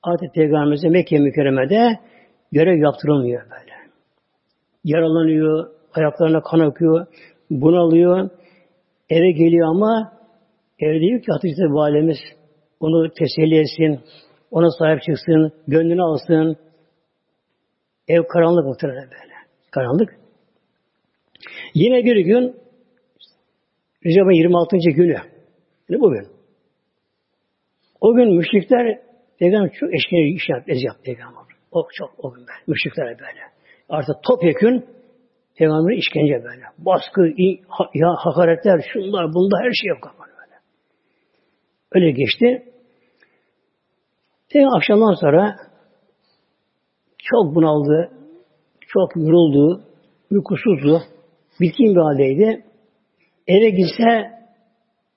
[0.04, 2.00] Artık Peygamberimize Mekke mükerremede
[2.52, 3.71] görev yaptırılmıyor böyle.
[4.84, 7.08] Yaralanıyor, ayaklarına kan akıyor,
[7.50, 8.30] bunalıyor,
[9.10, 10.14] eve geliyor ama
[10.80, 12.18] evde diyor ki Hatice validemiz
[12.80, 14.00] onu teselli etsin,
[14.52, 16.58] ona sahip çıksın, gönlünü alsın.
[18.08, 19.34] Ev karanlık muhtemelen böyle.
[19.72, 20.20] Karanlık.
[21.74, 22.56] Yine bir gün
[24.06, 24.78] Recep'in 26.
[24.78, 25.18] günü.
[25.90, 26.28] Ne bugün?
[28.02, 29.02] O gün müşrikler
[29.40, 31.42] Peygamber çok eşkine iş yaptı, yaptı Peygamber.
[31.72, 32.60] O çok o gün böyle.
[32.68, 33.51] Müşrikler böyle.
[33.92, 34.86] Artık topyekün
[35.56, 36.64] Peygamber'in işkence böyle.
[36.78, 37.22] Baskı,
[37.94, 40.60] ya, hakaretler, şunlar, bunda her şey yok böyle.
[41.92, 42.74] Öyle geçti.
[44.50, 45.56] Peygamber akşamdan sonra
[47.18, 48.12] çok bunaldı,
[48.88, 49.84] çok yoruldu,
[50.32, 51.02] uykusuzdu,
[51.62, 52.66] bitkin bir haldeydi.
[53.48, 54.32] Eve gitse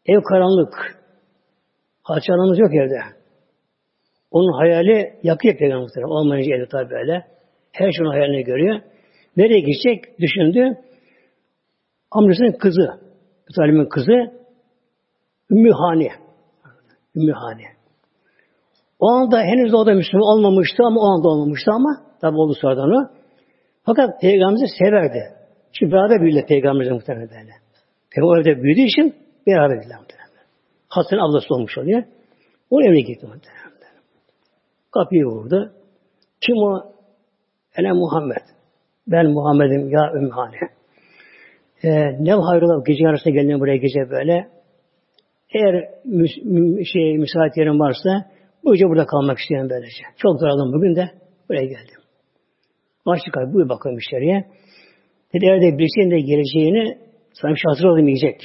[0.06, 1.04] ev karanlık.
[2.02, 3.00] Haçanımız yok evde.
[4.30, 6.02] Onun hayali yakıyor peygamber.
[6.02, 7.33] Olmayınca evde tabi böyle.
[7.74, 8.80] Her şeyin hayalini görüyor.
[9.36, 10.18] Nereye gidecek?
[10.20, 10.78] Düşündü.
[12.10, 13.00] Amcasının kızı.
[13.56, 14.32] Talib'in kızı
[15.50, 16.08] Ümmü Hani.
[17.16, 17.62] Ümmü Hani.
[18.98, 22.90] O anda henüz o da Müslüman olmamıştı ama o anda olmamıştı ama tabi oldu sonradan
[22.90, 23.10] o.
[23.82, 25.22] Fakat Peygamberimizi severdi.
[25.72, 27.52] Şimdi beraber büyüdüler Peygamberimizle muhtemelen böyle.
[28.10, 29.14] Peygamber evde büyüdüğü için
[29.46, 30.46] beraber büyüdüler muhtemelen.
[30.88, 32.02] Hasan ablası olmuş oluyor.
[32.70, 33.64] O evine gitti muhtemelen.
[34.90, 35.72] Kapıyı vurdu.
[36.40, 36.93] Kim o?
[37.78, 38.44] Ene Muhammed.
[39.06, 40.56] Ben Muhammed'im ya Ümmühane.
[41.84, 41.90] Ee,
[42.24, 44.48] ne hayrola gece arasında geldin buraya gece böyle.
[45.54, 45.74] Eğer
[46.92, 48.30] şey, müsait yerin varsa
[48.64, 50.04] bu gece burada kalmak isteyen böylece.
[50.16, 51.10] Çok daraldım bugün de
[51.48, 52.00] buraya geldim.
[53.06, 54.44] Başlık abi buyur bakalım içeriye.
[55.34, 56.98] Dedi eğer de birisinin de geleceğini
[57.32, 58.40] sana bir şey hazır olamayacak.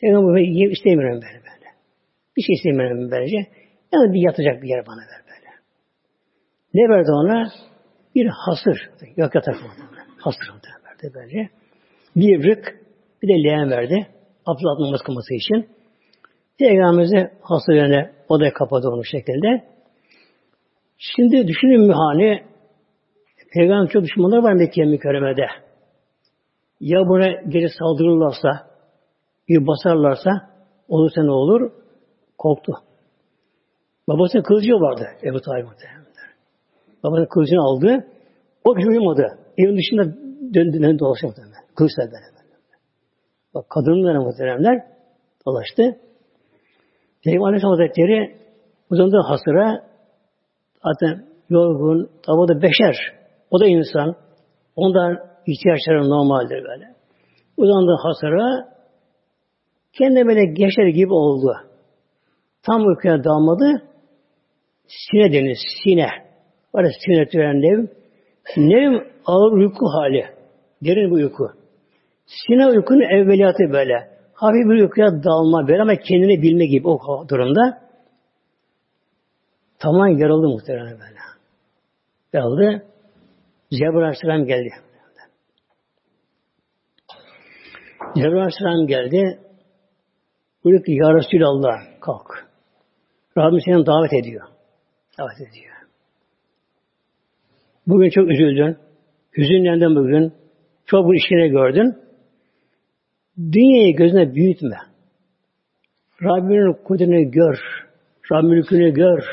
[0.00, 1.68] Peygamber yiyip istemiyorum böyle böyle.
[2.36, 3.36] Bir şey istemiyorum böylece.
[3.92, 5.23] Yani bir yatacak bir yer bana ver.
[6.74, 7.50] Ne verdi ona?
[8.14, 8.90] Bir hasır.
[9.16, 9.56] Yok yatak
[10.18, 10.48] Hasır
[10.84, 11.48] verdi böyle.
[12.16, 12.80] Bir rık,
[13.22, 14.06] bir de leğen verdi.
[14.46, 15.68] Abdülhamid atmaması kılması için.
[16.58, 19.64] Peygamberimizi hasır yerine odaya kapadı onu şekilde.
[20.98, 22.42] Şimdi düşünün mühani
[23.54, 25.46] Peygamber çok düşmanlar var Mekke mükerremede.
[26.80, 28.70] Ya buna geri saldırırlarsa,
[29.48, 30.30] bir basarlarsa
[30.88, 31.72] olursa ne olur?
[32.38, 32.72] Korktu.
[34.08, 35.66] Babasının kılıcı vardı Ebu Talib
[37.04, 38.06] Babasının kılıcını aldı.
[38.64, 39.38] O bir uyumadı.
[39.58, 40.04] Evin dışında
[40.54, 41.64] döndü, döndü dolaşıyor muhtemelen.
[41.76, 42.34] Kılıçla böyle.
[43.54, 44.84] Bak kadınlar muhteremler
[45.46, 45.98] dolaştı.
[47.24, 48.36] Peygamber Aleyhisselam Hazretleri
[48.90, 49.84] uzandığı hasıra
[50.84, 52.96] zaten yorgun, tabi beşer.
[53.50, 54.16] O da insan.
[54.76, 56.94] Ondan ihtiyaçları normaldir böyle.
[57.56, 58.74] Uzandığı hasıra
[59.92, 61.54] kendi böyle geçer gibi oldu.
[62.62, 63.82] Tam uykuya dalmadı.
[64.86, 66.23] Sine denir, sine.
[66.74, 67.86] Var sine türen nev.
[68.56, 70.26] Nev ağır uyku hali.
[70.84, 71.50] Derin bir uyku.
[72.26, 74.14] Sine uykunun evveliyatı böyle.
[74.34, 77.84] Hafif bir uykuya dalma böyle ama kendini bilme gibi o durumda.
[79.78, 81.18] Tamamen yarıldı muhtemelen böyle.
[82.32, 82.86] Yarıldı.
[83.70, 84.70] Cebrail Aleyhisselam geldi.
[88.14, 89.40] Cebrail Aleyhisselam geldi.
[90.64, 92.48] Buyurdu ki Ya Resulallah kalk.
[93.38, 94.48] Rabbim seni davet ediyor.
[95.18, 95.73] Davet ediyor.
[97.86, 98.76] Bugün çok üzüldün.
[99.36, 100.32] Hüzünlendin bugün.
[100.86, 101.94] Çok bu işine gördün.
[103.38, 104.76] Dünyayı gözüne büyütme.
[106.22, 107.58] Rabbinin kudretini gör.
[108.32, 109.24] Rabbin mülkünü gör.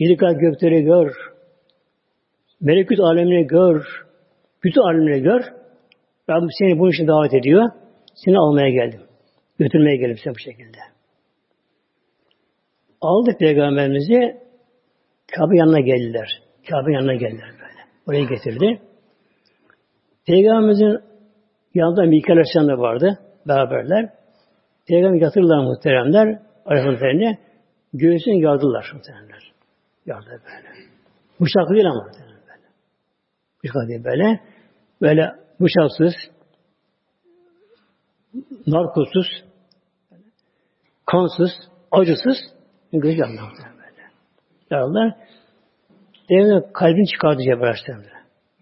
[0.00, 1.12] Yedi gökleri gör.
[2.60, 3.84] Melekut alemini gör.
[4.64, 5.42] Bütün alemini gör.
[6.30, 7.70] Rabbim seni bunun için davet ediyor.
[8.14, 9.00] Seni almaya geldim.
[9.58, 10.78] Götürmeye geldim size bu şekilde.
[13.00, 14.46] Aldı peygamberimizi
[15.26, 16.45] Kabe yanına geldiler.
[16.70, 17.80] Kabe yanına geldiler böyle.
[18.06, 18.80] Oraya getirdi.
[20.26, 21.00] Peygamberimizin
[21.74, 23.18] yanında Mikael Aleyhisselam da vardı.
[23.48, 24.10] Beraberler.
[24.88, 26.42] Peygamber yatırırlar muhteremler.
[26.66, 27.36] Aleyhisselam'ın
[27.92, 29.52] göğsünü yardılar muhteremler.
[30.06, 30.68] Yardı böyle.
[31.40, 32.68] Bıçak değil ama muhteremler böyle.
[33.64, 34.40] Bıçak değil böyle.
[35.02, 36.14] Böyle bıçaksız,
[38.66, 39.44] narkosuz,
[41.06, 41.50] kansız,
[41.90, 42.36] acısız
[42.92, 44.02] göz yanlar böyle.
[44.70, 45.14] Yardılar.
[46.30, 48.02] Devlet kalbini çıkardı Cebrail Aleyhisselam.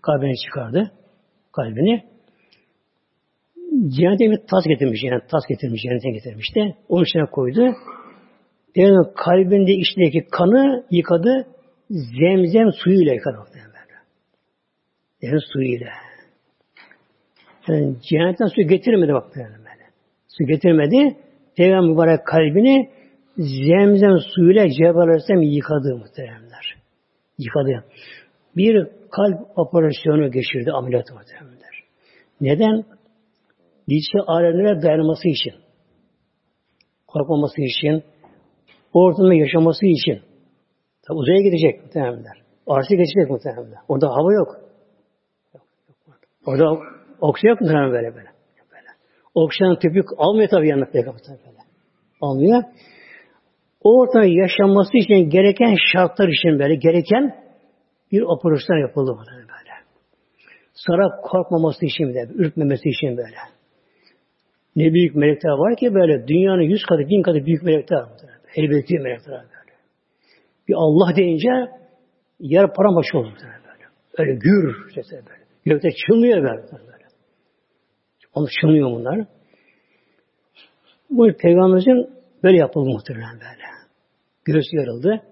[0.03, 0.93] Kalbini çıkardı.
[1.53, 2.05] Kalbini.
[3.97, 6.75] Cennete bir tas getirmiş, yani tas getirmiş, cennete getirmiş de.
[6.89, 7.75] Onun içine koydu.
[8.77, 11.47] Devlet kalbinde içindeki kanı yıkadı.
[11.91, 13.39] Zemzem suyuyla yıkadı.
[15.23, 15.89] Yani suyuyla.
[17.69, 19.49] Yani cennetten su getirmedi bak böyle.
[20.29, 21.17] Su getirmedi.
[21.57, 22.91] Peygamber mübarek kalbini
[23.37, 26.44] zemzem suyuyla Cebrail Aleyhisselam yıkadı muhteremler.
[27.39, 27.85] Yıkadı.
[28.57, 31.85] Bir kalp operasyonu geçirdi ameliyat muhteremler.
[32.41, 32.85] Neden?
[33.89, 35.53] Dişi alemlere dayanması için.
[37.07, 38.03] Korkmaması için.
[38.93, 40.23] Ortamda yaşaması için.
[41.03, 42.43] Tabi uzaya gidecek muhteremler.
[42.67, 43.79] Arşı geçecek muhteremler.
[43.89, 44.61] Orada hava yok.
[46.47, 46.79] Orada
[47.21, 48.29] oksijen yok muhterem böyle böyle.
[49.35, 51.59] Oksijen tüpük almıyor tabi yanına peygamber böyle.
[52.21, 52.63] Almıyor.
[53.85, 57.37] O ortamda yaşanması için gereken şartlar için böyle gereken
[58.13, 59.75] bir operasyon yapıldı böyle.
[60.75, 63.37] Sonra korkmaması için bile, ürkmemesi için böyle.
[64.77, 68.11] Ne büyük melekler var ki böyle dünyanın yüz katı, bin katı büyük melekler var.
[68.57, 69.77] Elbette melekler var böyle.
[70.69, 71.49] Bir Allah deyince
[72.41, 73.85] yer parambaşı olur böyle.
[74.19, 75.45] Öyle gür sesler böyle.
[75.65, 76.63] Gökte çınlıyor böyle.
[76.73, 77.05] böyle.
[78.35, 79.27] Onu çınlıyor bunlar.
[81.11, 82.11] Bu peygamberimizin
[82.43, 83.74] böyle yapıldı muhtemelen böyle.
[84.45, 85.23] Göğsü yarıldı.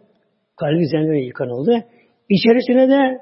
[0.56, 1.84] Kalbi zemzeme yıkanıldı.
[2.28, 3.18] İçerisine de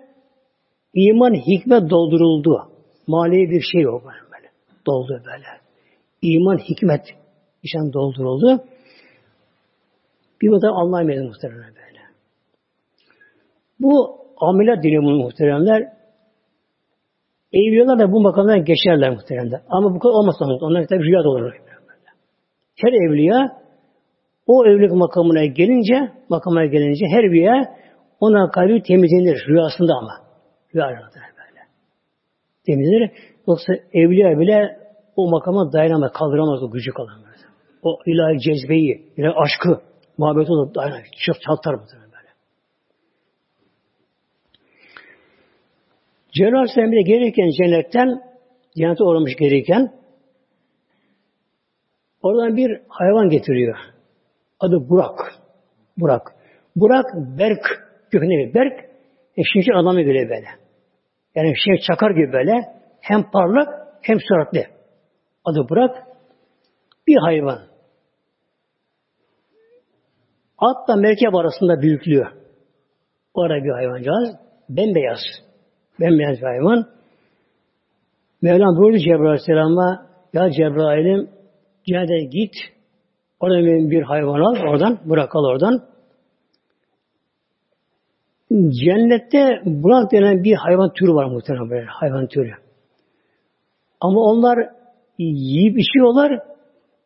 [0.95, 2.71] iman hikmet dolduruldu.
[3.07, 4.49] Mali bir şey yok böyle.
[4.87, 5.47] Doldu böyle.
[6.23, 7.05] İman hikmet
[7.63, 8.65] işen dolduruldu.
[10.43, 12.01] Bir kadar Allah'a emanet muhteremler böyle.
[13.81, 15.83] Bu ameliyat bunu muhteremler.
[17.53, 19.61] Evliyalar da bu makamdan geçerler muhteremler.
[19.69, 21.53] Ama bu kadar olmasa onlar tabi rüya olur.
[22.77, 23.60] Her evliya
[24.47, 27.77] o evlilik makamına gelince, makamına gelince her rüya
[28.21, 30.13] ona kalbi temizlenir rüyasında ama.
[30.75, 31.61] Rüyasında böyle.
[32.67, 33.11] Temizlenir.
[33.49, 34.79] Yoksa evliya bile
[35.17, 37.37] o makama dayanamaz, kaldıramaz o gücü kalamaz.
[37.83, 39.83] O ilahi cezbeyi, ilahi aşkı,
[40.19, 41.05] muhabbet olup dayanamaz.
[41.27, 42.29] Çok çatlar bu böyle.
[46.33, 48.23] Cebrail Aleyhisselam bile gelirken cennetten
[48.77, 49.93] cennete uğramış gelirken
[52.23, 53.77] oradan bir hayvan getiriyor.
[54.61, 55.19] Adı Burak.
[55.99, 56.35] Burak.
[56.77, 57.07] Burak
[57.39, 57.63] Berk
[58.11, 58.81] kökenli Berk
[59.37, 60.49] e, şimşek adamı göre böyle.
[61.35, 62.53] Yani şey çakar gibi böyle
[63.01, 63.69] hem parlak
[64.03, 64.67] hem süratli.
[65.45, 66.07] Adı Burak.
[67.07, 67.59] Bir hayvan.
[70.59, 72.25] Atla merkep arasında büyüklüğü.
[73.35, 74.37] O ara bir hayvancağız.
[74.69, 75.19] Bembeyaz.
[76.01, 76.87] Bembeyaz bir hayvan.
[78.43, 81.31] Mevlam buyurdu Cebrail Aleyhisselam'a ya Cebrail'im
[81.87, 82.55] cennete git
[83.41, 85.91] oradan bir hayvan al oradan bırak al oradan
[88.51, 92.53] Cennette burak denen bir hayvan türü var muhtemelen böyle hayvan türü.
[94.01, 94.59] Ama onlar
[95.19, 96.41] yiyip içiyorlar.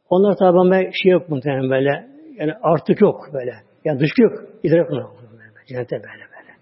[0.08, 2.08] Onlar tabi ama şey yok muhtemelen böyle.
[2.38, 3.52] Yani artık yok böyle.
[3.84, 4.32] Yani dışkı yok.
[4.62, 5.16] İdrak yok.
[5.66, 6.54] Cennette böyle böyle.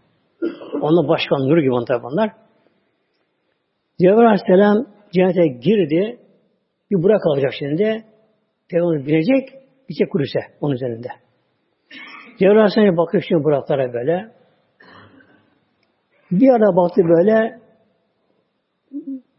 [0.81, 2.33] Onlar başkan nuru gibi onlar.
[4.01, 6.19] Cebrail Aleyhisselam cennete girdi.
[6.91, 8.05] Bir burak alacak şimdi.
[8.71, 9.62] Peygamber binecek.
[9.93, 11.09] Gidecek kulüse onun üzerinde.
[12.39, 14.33] Cebrail Aleyhisselam bakıyor şimdi buraklara böyle.
[16.31, 17.61] Bir ara baktı böyle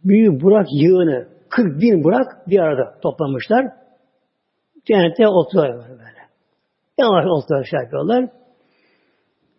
[0.04, 3.66] büyük Burak yığını 40 bin Burak bir arada toplamışlar.
[4.86, 6.22] Cennette oturuyorlar böyle.
[6.98, 8.30] Yavaş oturuyorlar şey yapıyorlar.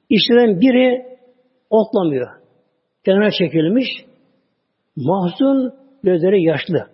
[0.09, 1.18] İşlerinden biri
[1.70, 2.28] otlamıyor.
[3.05, 3.88] Kenara çekilmiş.
[4.97, 6.88] Mahzun gözleri yaşlı.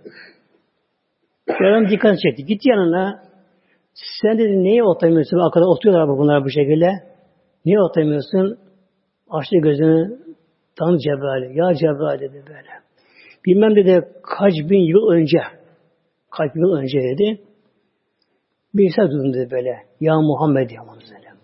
[1.46, 2.44] Peygamber dikkat çekti.
[2.44, 3.29] Git yanına.
[4.22, 5.38] Sen dedi neye otlamıyorsun?
[5.38, 6.90] Arkada oturuyorlar bunlar bu şekilde.
[7.64, 8.58] Niye otlamıyorsun?
[9.30, 10.18] Açtı gözünü.
[10.78, 11.56] Tam Cebrail.
[11.56, 12.70] Ya Cebrail dedi böyle.
[13.46, 15.38] Bilmem dedi kaç bin yıl önce
[16.30, 17.40] kaç yıl önce dedi
[18.74, 19.76] bir ses duydum dedi böyle.
[20.00, 21.36] Ya Muhammed diye sellem.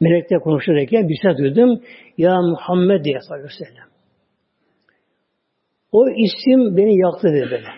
[0.00, 1.82] Melekle konuşurken bir ses duydum.
[2.18, 3.92] Ya Muhammed diye sallallahu aleyhi.
[5.92, 7.68] O isim beni yaktı dedi böyle.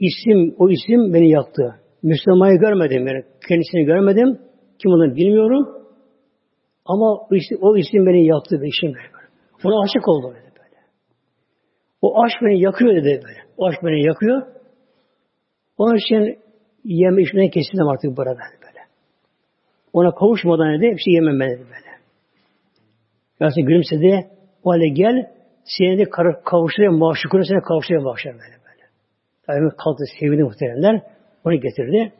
[0.00, 1.74] İsim, o isim beni yaktı.
[2.04, 3.24] Müslüman'ı görmedim yani.
[3.48, 4.38] Kendisini görmedim.
[4.78, 5.68] Kim olduğunu bilmiyorum.
[6.86, 8.62] Ama o isim, o isim beni yaktı.
[8.62, 8.94] Bir işim.
[9.64, 10.80] Ona aşık oldum dedi böyle.
[12.02, 13.38] O aşk beni yakıyor dedi böyle.
[13.56, 14.42] O aşk beni yakıyor.
[15.78, 16.38] Onun için
[16.84, 18.80] yeme içmeden kesildim artık burada böyle.
[19.92, 21.90] Ona kavuşmadan dedi bir şey yemem ben dedi böyle.
[23.40, 24.30] Yasin gülümsedi.
[24.64, 25.30] O hale gel
[25.64, 26.04] seni de
[26.44, 28.84] kavuşturayım, maşukuna seni kavuşturayım bağışlar böyle böyle.
[29.46, 31.13] Tabii kalktı sevindi muhteremler.
[31.44, 32.12] Onu getirdi.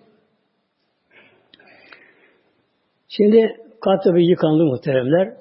[3.08, 5.34] Şimdi kalp tabi yıkandı muhteremler.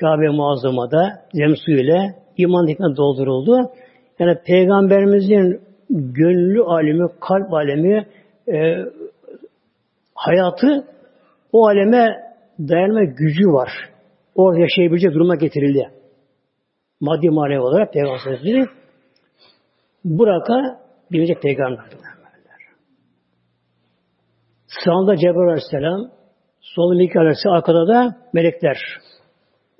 [0.00, 3.70] Kabe muazzamada zem ile iman hikmet dolduruldu.
[4.18, 8.06] Yani Peygamberimizin gönlü alemi, kalp alemi,
[8.48, 8.76] e,
[10.14, 10.86] hayatı
[11.52, 12.26] o aleme
[12.58, 13.70] dayanma gücü var.
[14.34, 15.90] O yaşayabilecek duruma getirildi.
[17.00, 18.68] Maddi manevi olarak Peygamber
[20.04, 20.80] Burak'a
[21.12, 21.84] bilecek peygamber.
[24.68, 26.10] Sağında Cebrail Aleyhisselam,
[26.60, 28.78] solunda Mikail Aleyhisselam, arkada da melekler.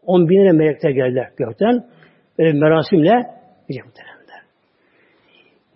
[0.02, 1.86] On binlere melekler geldiler gökten.
[2.38, 3.12] Böyle merasimle
[3.68, 3.84] gidecek.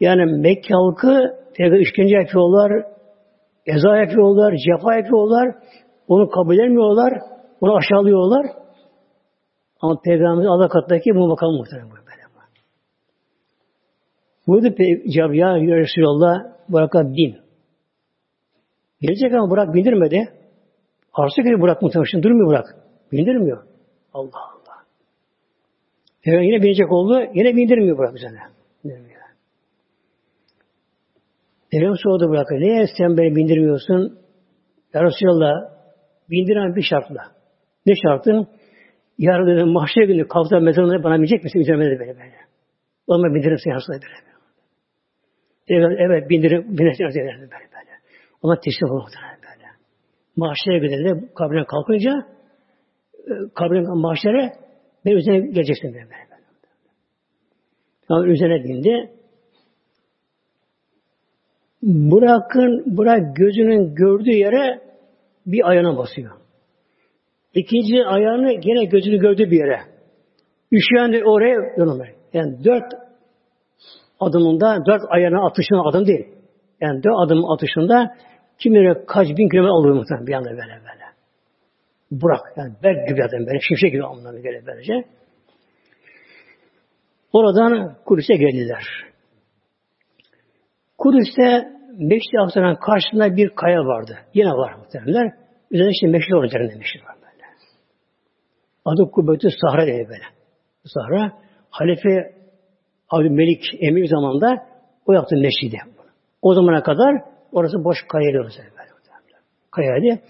[0.00, 2.84] Yani Mekke halkı peygamber işkence yapıyorlar,
[3.66, 5.54] eza yapıyorlar, cefa yapıyorlar.
[6.08, 7.12] Onu kabul etmiyorlar,
[7.60, 8.46] onu aşağılıyorlar.
[9.80, 12.00] Ama Peygamberimiz Allah katındaki bu makam muhterem böyle.
[14.46, 14.74] Buyurdu
[15.10, 16.38] Cebrail ya Resulallah
[16.68, 17.49] Burak'a bin.
[19.00, 20.28] Gelecek ama Burak bindirmedi.
[21.12, 22.66] Arzu gibi Burak muhtemelen durmuyor Burak.
[23.12, 23.64] Bindirmiyor.
[24.14, 24.84] Allah Allah.
[26.22, 27.20] Peygamber yine binecek oldu.
[27.34, 28.38] Yine bindirmiyor bırak üzerine.
[28.84, 29.20] Bindirmiyor.
[31.70, 32.50] Peygamber sordu bırak.
[32.50, 34.18] Niye sen beni bindirmiyorsun?
[34.94, 35.54] Ya Resulallah
[36.30, 37.22] bindiren bir şartla.
[37.86, 38.48] Ne şartın?
[39.18, 41.60] Yarın dedim mahşer günü kalkta mezarında bana binecek misin?
[41.60, 42.36] Üzerime dedi böyle böyle.
[43.06, 44.30] O zaman bindiririm seni Resulallah böyle.
[45.68, 47.69] Evet, evet bindirim, binirsin böyle böyle.
[48.42, 49.12] Ona teslim olmak
[49.42, 49.68] böyle.
[50.36, 52.26] Mahşer günü de kabrine kalkınca
[53.54, 54.52] kabrin mahşere
[55.06, 56.20] ben üzerine geleceksin böyle.
[58.10, 59.10] Yani üzerine bindi.
[61.82, 64.80] Bırakın, bırak gözünün gördüğü yere
[65.46, 66.30] bir ayağına basıyor.
[67.54, 69.80] İkinci ayağını gene gözünü gördüğü bir yere.
[70.72, 72.92] Üşüyen oraya yolum Yani dört
[74.20, 76.26] adımında, dört ayağına atışın adım değil.
[76.80, 78.16] Yani dört adım atışında
[78.58, 81.04] kim bilir kaç bin kilometre alıyor muhtemelen bir anda böyle böyle.
[82.10, 82.40] Burak.
[82.56, 83.58] Yani berk gibi zaten böyle.
[83.60, 85.04] Şimşek gibi anlamına gelir böylece.
[87.32, 88.84] Oradan Kudüs'e geldiler.
[90.98, 91.68] Kudüs'te
[91.98, 94.18] Meşri Aksaray'ın karşısında bir kaya vardı.
[94.34, 95.32] Yine var muhtemelenler.
[95.70, 97.44] Üzerinde işte meşri var üzerinde meşri var böyle.
[98.84, 100.24] Adı Kubbetü Sahra dedi böyle.
[100.84, 101.32] Sahra.
[101.70, 102.34] Halife
[103.08, 104.66] Abdülmelik Emir zamanında
[105.06, 105.78] o yaptı mescidi.
[106.42, 107.22] O zamana kadar
[107.52, 108.48] orası boş kayaydı.
[109.70, 110.22] Kayaydı.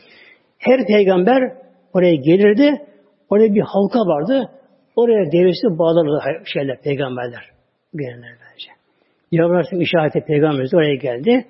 [0.59, 1.57] Her peygamber
[1.95, 2.87] oraya gelirdi.
[3.31, 4.51] Oraya bir halka vardı.
[4.97, 7.51] Oraya devesi bağlardı şeyler, peygamberler.
[7.95, 8.71] Gelenler bence.
[9.45, 11.47] Aleyhisselam işareti peygamberimiz oraya geldi.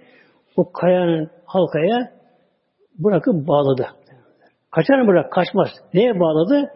[0.57, 2.13] O kayanın halkaya
[2.99, 3.87] bırakıp bağladı.
[4.71, 5.33] Kaçar mı bırak?
[5.33, 5.69] Kaçmaz.
[5.95, 6.73] Neye bağladı?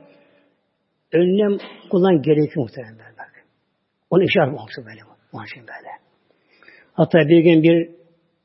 [1.13, 1.59] Önlem
[1.91, 3.15] kullan gerekiyor muhtemelen.
[4.11, 5.01] Onu işaret olmuştu böyle.
[5.33, 6.04] Onun için böyle.
[6.95, 7.91] Hatta bir gün bir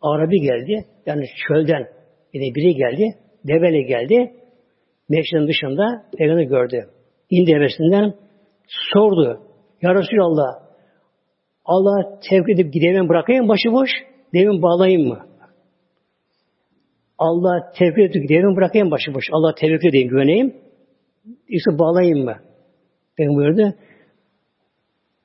[0.01, 0.85] Arabi geldi.
[1.05, 1.87] Yani çölden
[2.33, 3.17] yine biri geldi.
[3.47, 4.33] Develi geldi.
[5.09, 6.89] Meşrin dışında Peygamber gördü.
[7.29, 8.13] İndi devesinden
[8.67, 9.41] sordu.
[9.81, 10.69] Ya Resulallah
[11.65, 13.89] Allah tevkif edip gideyim bırakayım başıboş.
[14.33, 15.25] Devin bağlayayım mı?
[17.17, 19.25] Allah tevkif edip gideyim bırakayım başıboş.
[19.31, 20.55] Allah tevkif edeyim güveneyim.
[21.47, 22.35] İşte bağlayayım mı?
[23.17, 23.75] Peygamber buyurdu.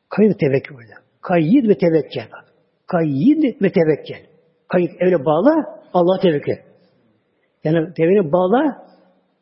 [0.09, 0.95] Kayıt tevekkül burada.
[1.21, 2.21] Kayyid ve tevekkül.
[2.87, 4.27] Kayyid ve tevekkül.
[4.69, 5.55] Kayıt öyle bağla,
[5.95, 6.57] Allah tevekkül.
[7.65, 8.87] Yani devini bağla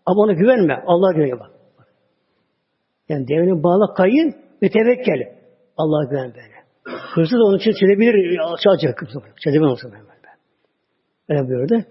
[0.07, 0.83] ama ona güvenme.
[0.87, 1.51] Allah güvene bak.
[3.09, 5.23] Yani devini bağla kayın ve tevekkül.
[5.77, 6.53] Allah güven böyle.
[7.15, 9.03] Hırsız onun için çelebilir, çalacak.
[9.45, 10.13] Çelebilir olsun böyle.
[11.29, 11.85] Öyle buyurdu.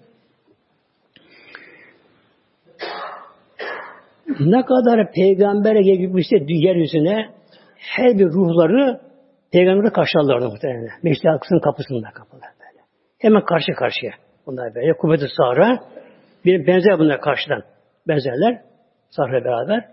[4.40, 7.30] Ne kadar peygambere gelmişse yeryüzüne
[7.78, 9.02] her bir ruhları
[9.52, 10.90] peygamberi karşılarlardı muhtemelen.
[11.04, 12.82] Meşri Akısı'nın kapısında kapılar böyle.
[13.20, 14.12] Hemen karşı karşıya.
[14.46, 14.94] Bunlar böyle.
[14.94, 15.80] Kuvvet-i Sahra
[16.46, 17.64] bir benzer bunlar karşıdan.
[18.08, 18.62] Benzerler.
[19.10, 19.86] Sahra beraber.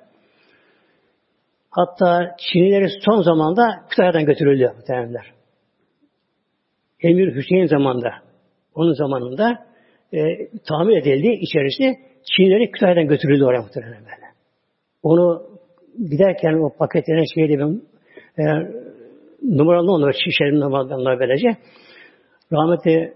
[1.71, 5.33] Hatta Çinlileri son zamanda Kütahya'dan götürüldü muhtemelenler.
[7.01, 8.11] Emir Hüseyin zamanında
[8.75, 9.67] onun zamanında
[10.13, 10.19] e,
[10.69, 11.99] tamir edildi içerisi.
[12.37, 14.29] Çinlileri Kütahya'dan götürüldü oraya muhtemelen böyle.
[15.03, 15.43] Onu
[16.11, 17.83] giderken o paketlenen şeyde ben
[18.45, 18.45] e,
[19.43, 21.49] numaralı onları şişerim numaralı böylece
[22.53, 23.15] rahmetli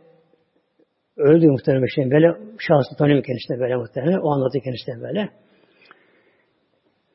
[1.17, 2.27] öldü muhtemelen şey böyle
[2.59, 5.29] şahsı tanıyorum kendisine böyle muhtemelen o anlattı kendisine böyle.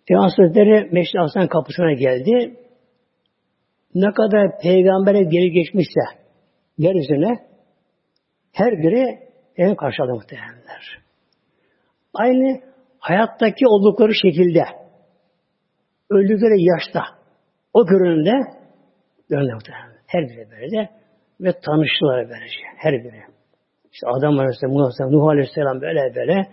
[0.08, 2.56] Peygamber Hazretleri Meşri Aslan kapısına geldi.
[3.96, 6.00] Ne kadar peygambere geri geçmişse
[6.78, 7.38] yeryüzüne
[8.54, 9.20] her biri
[9.58, 11.00] en karşıladı muhtemelenler.
[12.14, 12.62] Aynı
[13.00, 14.64] hayattaki oldukları şekilde
[16.10, 17.04] öldükleri yaşta
[17.74, 18.57] o görünümde
[19.32, 19.98] döndü muhtemelen.
[20.08, 20.90] Her biri böyle
[21.42, 22.64] ve tanıştılar böylece.
[22.78, 23.24] Her biri.
[23.94, 26.48] İşte Adam Aleyhisselam, Nuh Aleyhisselam, Nuh Aleyhisselam böyle böyle.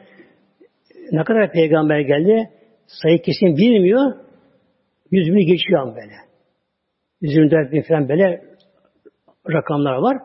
[1.12, 2.50] Ne kadar peygamber geldi
[2.86, 4.14] sayı kesin bilmiyor.
[5.10, 6.14] Yüz bini geçiyor ama böyle.
[7.20, 8.44] 124 bin falan böyle
[9.48, 10.16] rakamlar var.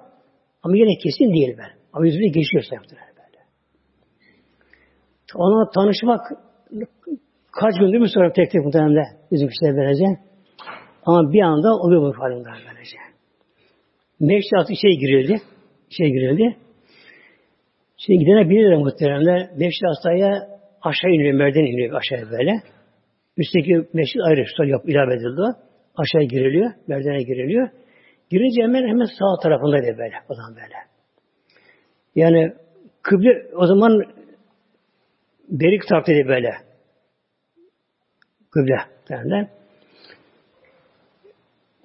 [0.64, 1.72] Ama yine kesin değil ben.
[1.94, 3.44] Ama yüz bini geçiyor sayıptır böyle.
[5.36, 6.22] Ona tanışmak
[7.52, 10.29] kaç gündür mü sonra tek tek muhtemelen bizim kişiler böylece.
[11.10, 12.98] Ama bir anda oluyor bu halimden böylece.
[14.20, 15.42] Meşri şey girildi.
[15.90, 16.58] Şey girildi.
[17.98, 19.50] Şimdi gidene bilirler muhteremler.
[19.58, 20.32] Meşri hastaya
[20.82, 22.62] aşağı iniyor, merdiven iniyor aşağıya böyle.
[23.38, 25.42] Üstteki meşrit ayrı, sol yap, ilave edildi.
[25.96, 27.70] Aşağıya giriliyor, merdivene giriliyor.
[28.30, 30.76] Girince hemen hemen sağ tarafındaydı böyle, o zaman böyle.
[32.16, 32.54] Yani
[33.02, 34.04] kıble o zaman
[35.50, 36.52] berik taraftaydı böyle.
[38.52, 38.78] Kıble
[39.10, 39.59] derler.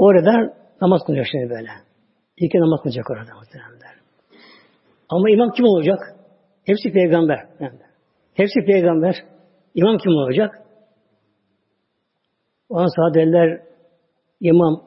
[0.05, 1.71] Orada namaz kılacak şimdi böyle.
[2.37, 3.95] İlk namaz kılacak orada muhtemelenler.
[5.09, 5.99] Ama imam kim olacak?
[6.65, 7.39] Hepsi peygamber.
[8.35, 9.15] Hepsi peygamber.
[9.75, 10.51] İmam kim olacak?
[12.69, 13.61] O an sahabeler
[14.41, 14.83] imam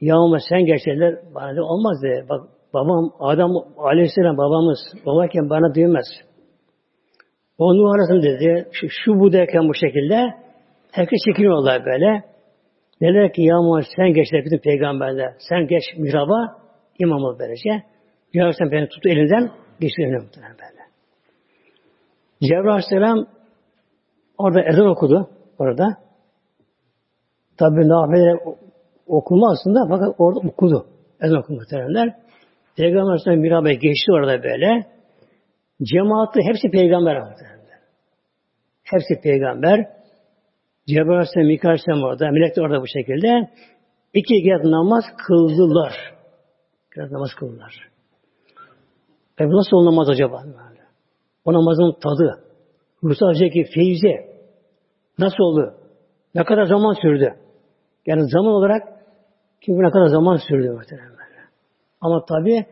[0.00, 2.26] yağma sen geçerler bana da olmaz dedi.
[2.28, 2.40] Bak
[2.74, 6.06] babam Adam aleyhisselam babamız babayken bana duymaz.
[7.58, 8.68] Onu arasın dedi.
[8.72, 10.34] Şu, şu bu derken bu şekilde
[10.92, 12.29] herkes çekiniyorlar böyle.
[13.00, 15.34] Dediler ki ya Muhammed sen geç bütün peygamberler.
[15.48, 16.56] Sen geç mihraba
[16.98, 17.82] imam ol böylece.
[18.34, 20.80] Ya sen beni tut elinden geçti önüne böyle.
[22.42, 23.26] Cebrail Aleyhisselam
[24.38, 25.30] orada ezan okudu.
[25.58, 25.88] Orada.
[27.58, 28.38] Tabi nafileler
[29.06, 30.86] okunma aslında fakat orada okudu.
[31.20, 32.14] Ezan okudu muhteremler.
[32.76, 34.86] Peygamber Aleyhisselam mirabe geçti orada böyle.
[35.82, 37.80] Cemaati hepsi peygamber muhteremler.
[38.84, 39.99] Hepsi peygamber.
[40.90, 42.30] Cebrail Aleyhisselam, Mikail Aleyhisselam orada.
[42.30, 43.50] Melek de orada bu şekilde.
[44.14, 45.92] İki rekat namaz kıldılar.
[46.90, 47.90] Rekat namaz kıldılar.
[49.38, 50.44] E nasıl olmaz acaba?
[51.44, 52.44] O namazın tadı,
[53.04, 53.34] ruhsal
[53.74, 54.14] feyzi
[55.18, 55.74] nasıl oldu?
[56.34, 57.34] Ne kadar zaman sürdü?
[58.06, 58.82] Yani zaman olarak
[59.60, 61.10] kim ne kadar zaman sürdü muhtemelen.
[62.00, 62.66] Ama tabi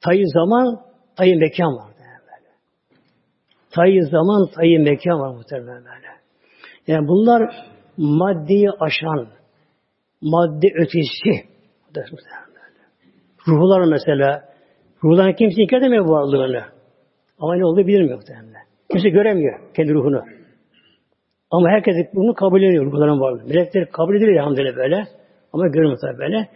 [0.00, 0.80] tayı zaman,
[1.16, 1.96] tayı mekan var.
[3.70, 5.84] Tayı zaman, tayı mekan var muhtemelen.
[6.86, 7.50] Yani bunlar
[7.96, 9.28] maddeyi aşan,
[10.22, 11.48] madde ötesi.
[13.48, 14.44] Ruhlar mesela,
[15.04, 16.64] ruhlar kimse inkar edemiyor varlığını.
[17.38, 18.62] Ama ne olduğu bilmiyor muhtemelen.
[18.90, 20.22] Kimse göremiyor kendi ruhunu.
[21.50, 23.44] Ama herkes bunu kabul ediyor ruhların varlığı.
[23.44, 25.04] Melekler kabul ediyor elhamdülillah böyle.
[25.52, 26.48] Ama görmüyor tabi böyle.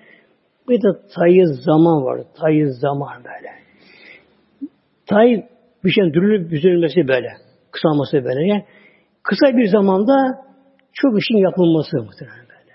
[0.68, 2.20] Bir de tayı zaman var.
[2.41, 3.49] Tayı zaman böyle.
[5.07, 5.47] Tay
[5.85, 7.28] bir şeyin dürülüp düzülmesi böyle.
[7.70, 8.47] Kısalması böyle.
[8.47, 8.64] Yani
[9.23, 10.14] kısa bir zamanda
[10.93, 12.75] çok işin yapılması muhtemelen böyle.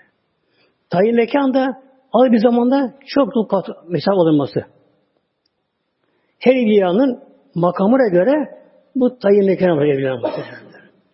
[0.90, 1.82] Tayı mekanda
[2.12, 4.60] az bir zamanda çok çok mesafe alınması.
[6.38, 7.22] Her evliyanın
[7.54, 8.34] makamına göre
[8.94, 10.66] bu tayı mekana var evliyanın muhtemelen.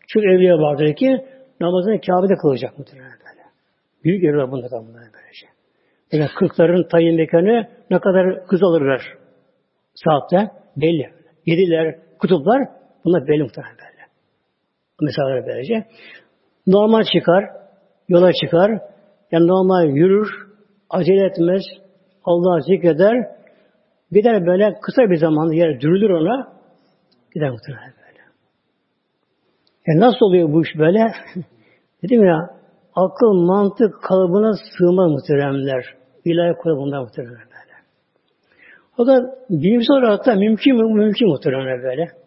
[0.09, 1.25] Çünkü evliya vardır ki
[1.61, 3.43] namazını Kabe'de kılacak muhtemelen böyle.
[4.05, 5.47] Büyük evliya bunda da bunlar böylece.
[6.13, 9.03] Yani kırkların tayin mekanı ne kadar hız alırlar
[9.95, 11.11] saatte belli.
[11.47, 12.69] Yediler, kutuplar
[13.05, 13.92] bunlar belli muhtemelen.
[15.03, 15.87] Mesafeler böylece.
[16.67, 17.45] Normal çıkar,
[18.09, 18.71] yola çıkar,
[19.33, 20.29] yani normal yürür,
[20.91, 21.63] acele etmez,
[22.25, 23.27] Allah'a zikreder,
[24.13, 26.53] gider böyle kısa bir zamanda yer dürülür ona,
[27.35, 28.23] gider muhtemelen böyle.
[29.87, 31.13] E nasıl oluyor bu iş böyle?
[32.03, 32.39] Dedim ya,
[32.95, 35.85] akıl, mantık kalıbına sığmaz muhteremler.
[36.25, 37.73] İlahi kalıbında muhteremler böyle.
[38.99, 40.95] O da bilimsel olarak da mümkün mü?
[40.95, 42.22] Mümkün muhteremler böyle.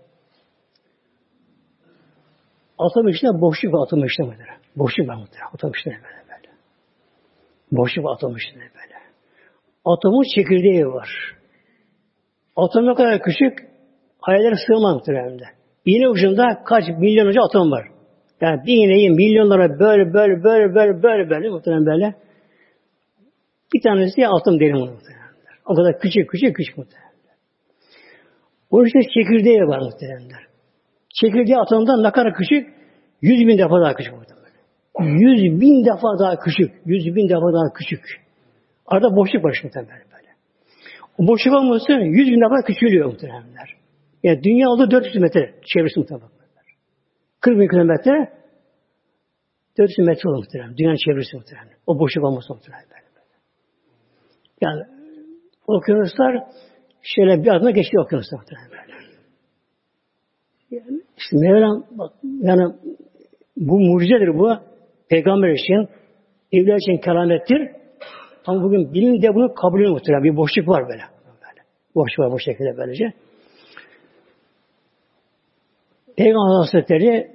[2.80, 4.45] Atom içinde boşluk var içinde böyle.
[4.76, 5.17] Boşluk var.
[5.53, 6.53] Atom içinde böyle böyle.
[7.71, 8.95] Boşluk var içinde böyle.
[9.86, 11.09] Atomun çekirdeği var.
[12.55, 13.59] Atom ne kadar küçük,
[14.21, 15.43] hayaller sığmaz muhteremde.
[15.86, 17.88] İğne ucunda kaç milyonca atom var.
[18.41, 22.15] Yani bir iğneyi milyonlara böyle böyle böyle böyle böyle böyle muhtemelen böyle.
[23.73, 25.26] Bir tanesi atom derin muhtemelen.
[25.65, 27.05] O kadar küçük küçük küçük muhtemelen.
[28.69, 30.45] O işte çekirdeği var muhtemelen.
[31.22, 32.68] Çekirdeği atomdan ne kadar küçük?
[33.22, 34.13] Yüz bin defa daha küçük.
[34.99, 36.72] Yüz bin defa daha küçük.
[36.86, 38.22] Yüz bin defa daha küçük.
[38.86, 40.30] Arada boşluk var muhtemelen böyle.
[41.18, 43.43] O boşluk olması yüz bin defa küçülüyor muhtemelen.
[44.24, 46.30] Yani dünya oldu 400 metre çevresi muhtemelen.
[47.41, 48.34] 40 bin kilometre
[49.78, 50.78] 400 metre olur muhtemelen.
[50.78, 51.78] Dünyanın çevresi muhtemelen.
[51.88, 52.86] O boşluk olması muhtemelen.
[54.61, 54.82] Yani
[55.68, 56.43] okyanuslar
[57.01, 58.86] şöyle bir adına geçti okyanuslar muhtemelen böyle.
[60.72, 62.74] Yani işte Mevlam bak yani
[63.57, 64.57] bu mucizedir bu.
[65.09, 65.89] Peygamber için,
[66.51, 67.72] evliler için keramettir.
[68.45, 70.24] Ama bugün bilim de bunu kabul ediyor.
[70.24, 71.03] Bir boşluk var böyle.
[71.26, 71.61] böyle.
[71.95, 73.13] Boşluk var bu şekilde böylece.
[76.18, 77.32] Peygamber Hazretleri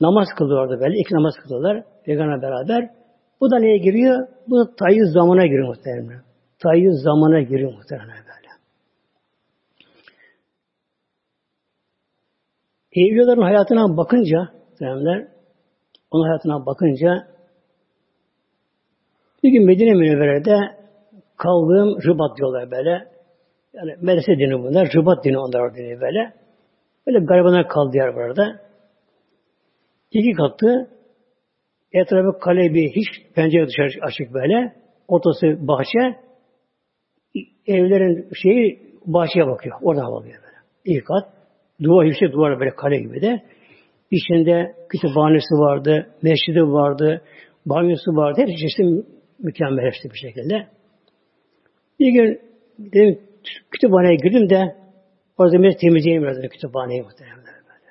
[0.00, 0.98] namaz kılıyordu böyle.
[0.98, 1.84] İki namaz kılıyorlar.
[2.04, 2.90] Peygamber beraber.
[3.40, 4.28] Bu da neye giriyor?
[4.48, 6.22] Bu da tayyüz zamana giriyor muhtemelen.
[6.62, 8.43] Tayyüz zamana giriyor muhtemelen böyle.
[12.94, 14.38] Evliyaların hayatına bakınca
[14.70, 15.28] muhtemelen
[16.10, 17.26] onun hayatına bakınca
[19.42, 20.56] bir gün Medine Münevvere'de
[21.36, 23.08] kaldığım Rıbat diyorlar böyle.
[23.72, 24.92] Yani medrese dini bunlar.
[24.96, 26.32] Rıbat dini onlar dini böyle.
[27.06, 28.60] Böyle garibanlar kaldı yer burada.
[30.10, 30.88] İki katlı
[31.92, 34.74] etrafı kale bir hiç pencere dışarı açık böyle.
[35.08, 36.24] Ortası bahçe.
[37.66, 39.76] Evlerin şeyi bahçeye bakıyor.
[39.82, 40.56] Oradan bakıyor böyle.
[40.84, 41.33] İlk kat.
[41.82, 43.42] Duvar yüksek duvar böyle kale gibi de.
[44.10, 47.22] İçinde kütüphanesi vardı, mescidi vardı,
[47.66, 48.40] banyosu vardı.
[48.40, 49.04] Her çeşitli
[49.38, 50.66] mükemmel hepsi bir şekilde.
[52.00, 52.40] Bir gün
[52.78, 53.20] dedim,
[53.70, 54.84] kütüphaneye girdim de
[55.38, 57.90] Orada biraz temizleyeyim biraz da kütüphaneyi muhtemelen böyle.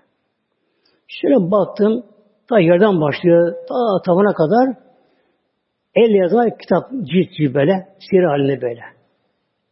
[1.07, 2.05] Şöyle baktım,
[2.49, 4.75] ta yerden başlıyor, ta tavana kadar
[5.95, 8.81] el yazma kitap cilt gibi böyle, seri halinde böyle.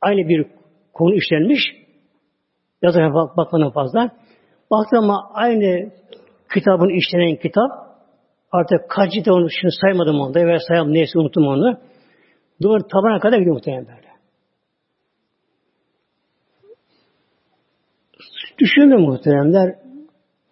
[0.01, 0.45] Aynı bir
[0.93, 1.59] konu işlenmiş,
[2.81, 4.11] yazara bak, bakmadan fazla.
[4.71, 5.91] Baktım ama aynı
[6.53, 7.71] kitabın işlenen kitap,
[8.51, 11.77] artık kaç cilt onu şimdi saymadım onda, veya sayam neyse unuttum onu.
[12.63, 14.11] Doğru tabana kadar gidiyor muhtemelen böyle.
[18.59, 19.75] Düşünün muhteremler,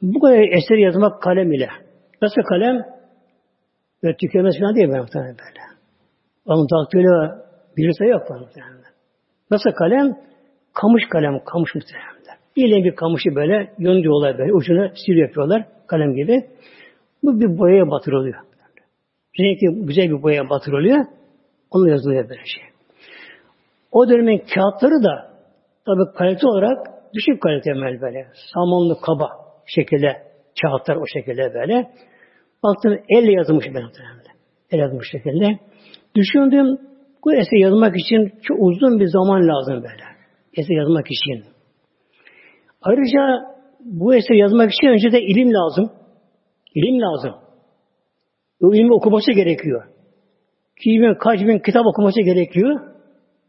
[0.02, 1.70] bu kadar eser yazmak kalem ile.
[2.22, 2.86] Nasıl kalem?
[4.04, 5.62] Ve tükenmez falan değil ben muhtemelen böyle.
[6.46, 7.44] Onun takdiriyle
[7.78, 8.84] bilirse yok muhtemelen.
[9.52, 10.18] Nasıl kalem?
[10.74, 12.18] Kamış kalem, kamış muhtemelen.
[12.56, 16.45] İle bir kamışı böyle yonduyorlar böyle, ucuna sil yapıyorlar kalem gibi.
[17.24, 18.36] Bu bir boyaya batırılıyor.
[19.39, 21.06] Renkli güzel bir boyaya batırılıyor.
[21.72, 22.64] Onu yazılıyor böyle şey.
[23.91, 25.34] O dönemin kağıtları da
[25.86, 26.78] tabi kalite olarak
[27.14, 27.72] düşük kalite
[28.02, 28.28] böyle.
[28.54, 29.30] Samanlı kaba
[29.66, 30.24] şekilde
[30.62, 31.91] kağıtlar o şekilde böyle.
[32.64, 34.20] Baktım elle yazılmış ben muhtemelen.
[34.72, 35.60] El yazılmış şekilde.
[36.16, 36.78] Düşündüm
[37.26, 40.04] bu eser yazmak için çok uzun bir zaman lazım böyle.
[40.58, 41.59] Eser yazmak için.
[42.82, 43.22] Ayrıca
[43.80, 45.92] bu eser yazmak için önce de ilim lazım.
[46.76, 47.36] İlim lazım.
[48.62, 49.84] O ilmi okuması gerekiyor.
[50.84, 52.80] Kimin kaç bin kitap okuması gerekiyor.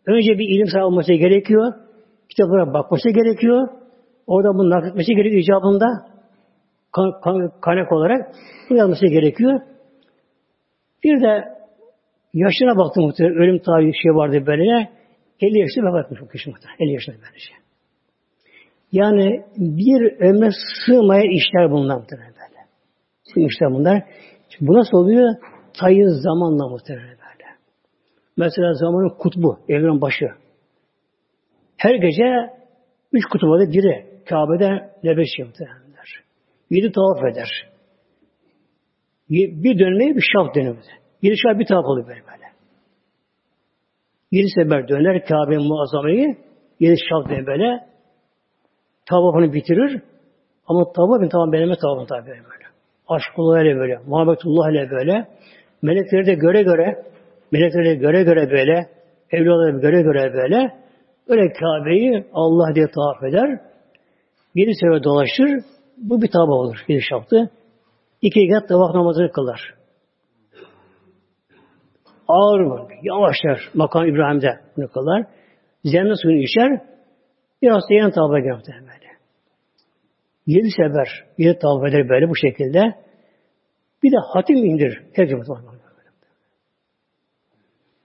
[0.06, 1.72] Önce bir ilim sahibi olması gerekiyor.
[2.28, 3.68] Kitaplara bakması gerekiyor.
[4.26, 5.86] Orada bunu nakletmesi gerekiyor icabında.
[6.92, 8.34] Kan, kan, kaynak olarak
[8.70, 9.60] bunu yazması gerekiyor.
[11.04, 11.44] Bir de
[12.34, 13.36] yaşına baktım muhtemelen.
[13.36, 14.90] Ölüm tarihi şey vardı böyle.
[15.40, 16.76] 50 yaşında vefat etmiş bu kişi muhtemelen.
[16.80, 17.69] 50 yaşında böylece.
[18.92, 20.50] Yani bir ömre
[20.86, 22.66] sığmayan işler bunlar muhtemelen böyle.
[23.24, 24.02] Sığmayan işler bunlar.
[24.48, 25.34] Şimdi bu nasıl oluyor?
[25.80, 27.48] Tayin zamanla muhtemelen böyle.
[28.36, 30.26] Mesela zamanın kutbu, evren başı.
[31.76, 32.54] Her gece
[33.12, 34.70] üç kutubada biri Kabe'de
[35.04, 36.08] nefes muhtemelenler.
[36.70, 37.48] Yedi tavaf eder.
[39.30, 40.76] Bir dönmeyi bir şaf dönüyor.
[41.22, 42.44] Yedi şaf bir tavaf oluyor böyle böyle.
[44.30, 46.36] Yedi sefer döner Kabe'nin muazzamayı.
[46.80, 47.89] Yedi şaf dönüyor böyle.
[49.10, 50.02] Tavafını bitirir.
[50.66, 52.64] Ama tavafın tamam benime tavafın tabi böyle.
[53.08, 53.98] Aşkullah ile böyle.
[54.06, 55.28] Muhabbetullah ile böyle.
[55.82, 57.04] Melekleri de göre göre
[57.52, 58.88] melekleri de göre göre böyle
[59.30, 60.74] evliyaları göre göre böyle
[61.28, 63.60] öyle Kabe'yi Allah diye tavaf eder.
[64.54, 65.64] Yedi sefer dolaşır.
[65.96, 66.76] Bu bir tavaf olur.
[66.88, 67.50] Bir şaftı.
[68.22, 69.74] İki rekat tavaf namazını kılar.
[72.28, 72.88] Ağır mı?
[73.02, 73.60] Yavaşlar.
[73.74, 75.26] Makam İbrahim'de bunu kılar.
[75.92, 76.80] Cennet suyunu içer.
[77.62, 78.99] Biraz da yeni tavafa girer böyle.
[80.54, 82.94] Yedi sefer yedi tavaf eder böyle bu şekilde.
[84.02, 85.02] Bir de hatim indir.
[85.12, 85.34] Hepsi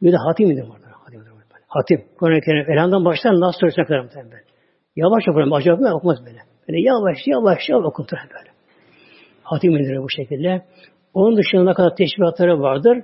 [0.02, 0.64] Bir de hatim indir.
[0.64, 1.22] Hatim.
[1.68, 2.06] hatim.
[2.20, 2.72] Kur'an-ı Kerim.
[2.72, 4.44] Elhamdan başlar nasıl söylesene kadar muhtemelen.
[4.96, 5.54] Yavaş okurum.
[5.54, 6.40] Acaba mı okumaz böyle.
[6.68, 8.50] Böyle yavaş yavaş yavaş okutur böyle.
[9.44, 10.66] Hatim indirir bu şekilde.
[11.14, 13.04] Onun dışında ne kadar teşbihatları vardır.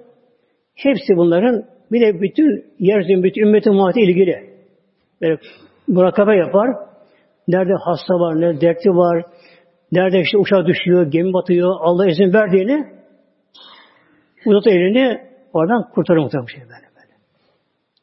[0.76, 4.50] Hepsi bunların bir de bütün yeryüzünün bütün ümmetin muhabbeti ilgili.
[5.22, 5.38] Böyle
[5.88, 6.91] murakabe yapar.
[7.52, 9.26] Nerede hasta var, ne dertli var,
[9.92, 12.78] nerede işte uçağı düşüyor, gemi batıyor, Allah izin verdiğini
[14.46, 15.22] uzat elini
[15.54, 17.14] oradan kurtarır muhtemelen şey böyle böyle.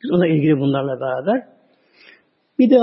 [0.03, 1.49] Biz ona ilgili bunlarla beraber.
[2.59, 2.79] Bir de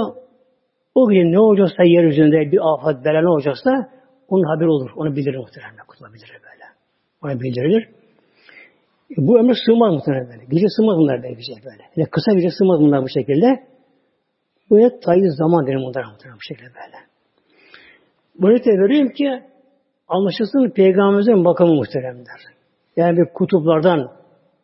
[0.96, 3.72] o gün ne olacaksa yeryüzünde bir afet, bela ne olacaksa
[4.30, 4.92] onun haber olur.
[4.96, 5.76] Onu bilir muhtemelen.
[6.14, 6.66] Bilir böyle.
[7.24, 7.90] Ona bildirilir.
[9.12, 10.46] E, bu ömür sığmaz muhtemelen böyle.
[10.50, 11.84] Gece sığmaz bunlar böyle güzel böyle.
[11.96, 13.75] Yani kısa gece sığmaz bunlar bu şekilde.
[14.70, 16.98] Bu ne tayiz zaman derim bunlar muhtemelen bu şekilde böyle.
[18.40, 19.44] Bunu da vereyim ki
[20.08, 22.42] anlaşılsın peygamberimizin makamı muhteremler.
[22.98, 24.12] Yani bir kutuplardan,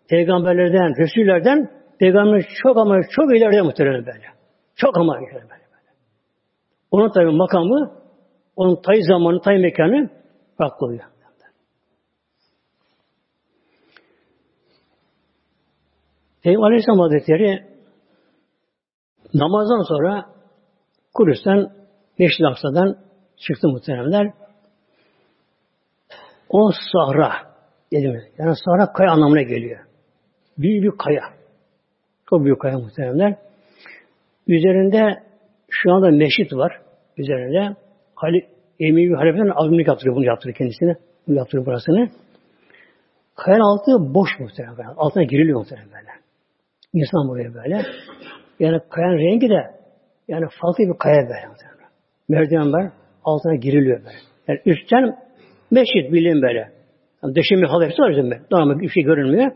[0.09, 4.25] peygamberlerden, resullerden peygamber çok ama çok ileride muhterem böyle.
[4.75, 5.49] Çok ama ileride böyle.
[5.49, 5.91] böyle.
[6.91, 7.91] Onun tabi makamı,
[8.55, 10.09] onun tay zamanı, tay mekanı
[10.57, 11.03] farklı oluyor.
[16.43, 17.70] Peygamber Aleyhisselam Hazretleri
[19.33, 20.25] namazdan sonra
[21.13, 21.71] Kudüs'ten
[22.19, 22.97] Meşri Aksa'dan
[23.37, 24.33] çıktı muhteremler.
[26.49, 27.31] O sahra
[27.93, 28.21] dedim.
[28.37, 29.79] Yani sahra kaya anlamına geliyor.
[30.57, 31.23] Büyük bir kaya.
[32.29, 33.35] Çok büyük kaya muhteremler.
[34.47, 35.23] Üzerinde
[35.69, 36.81] şu anda meşrit var.
[37.17, 37.75] Üzerinde
[38.15, 38.41] Halil
[38.79, 40.15] Emevi Halife'nin azimlik yaptırıyor.
[40.15, 40.95] Bunu yaptırıyor kendisine.
[41.27, 42.09] Bunu yaptırıyor burasını.
[43.35, 44.75] Kayanın altı boş muhterem.
[44.97, 46.11] Altına giriliyor muhterem böyle.
[46.93, 47.85] İnsan buraya böyle.
[48.61, 49.61] Yani kayanın rengi de
[50.27, 51.51] yani farklı bir kaya böyle.
[52.29, 52.91] Merdiven var.
[53.23, 54.17] Altına giriliyor böyle.
[54.47, 55.15] Yani üstten
[55.71, 56.71] meşrit bildiğin böyle.
[57.23, 58.41] Yani döşemi halı hepsi var üzerinde.
[58.51, 59.51] Normal bir şey görünmüyor.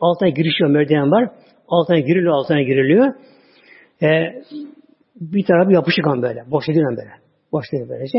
[0.00, 1.30] Altına girişiyor merdiven var.
[1.68, 3.14] Altına giriliyor, altına giriliyor.
[4.02, 4.06] Ee,
[5.20, 6.44] bir tarafı yapışık an böyle.
[6.50, 7.12] Boş değil böyle.
[7.52, 8.18] Boş değil böylece.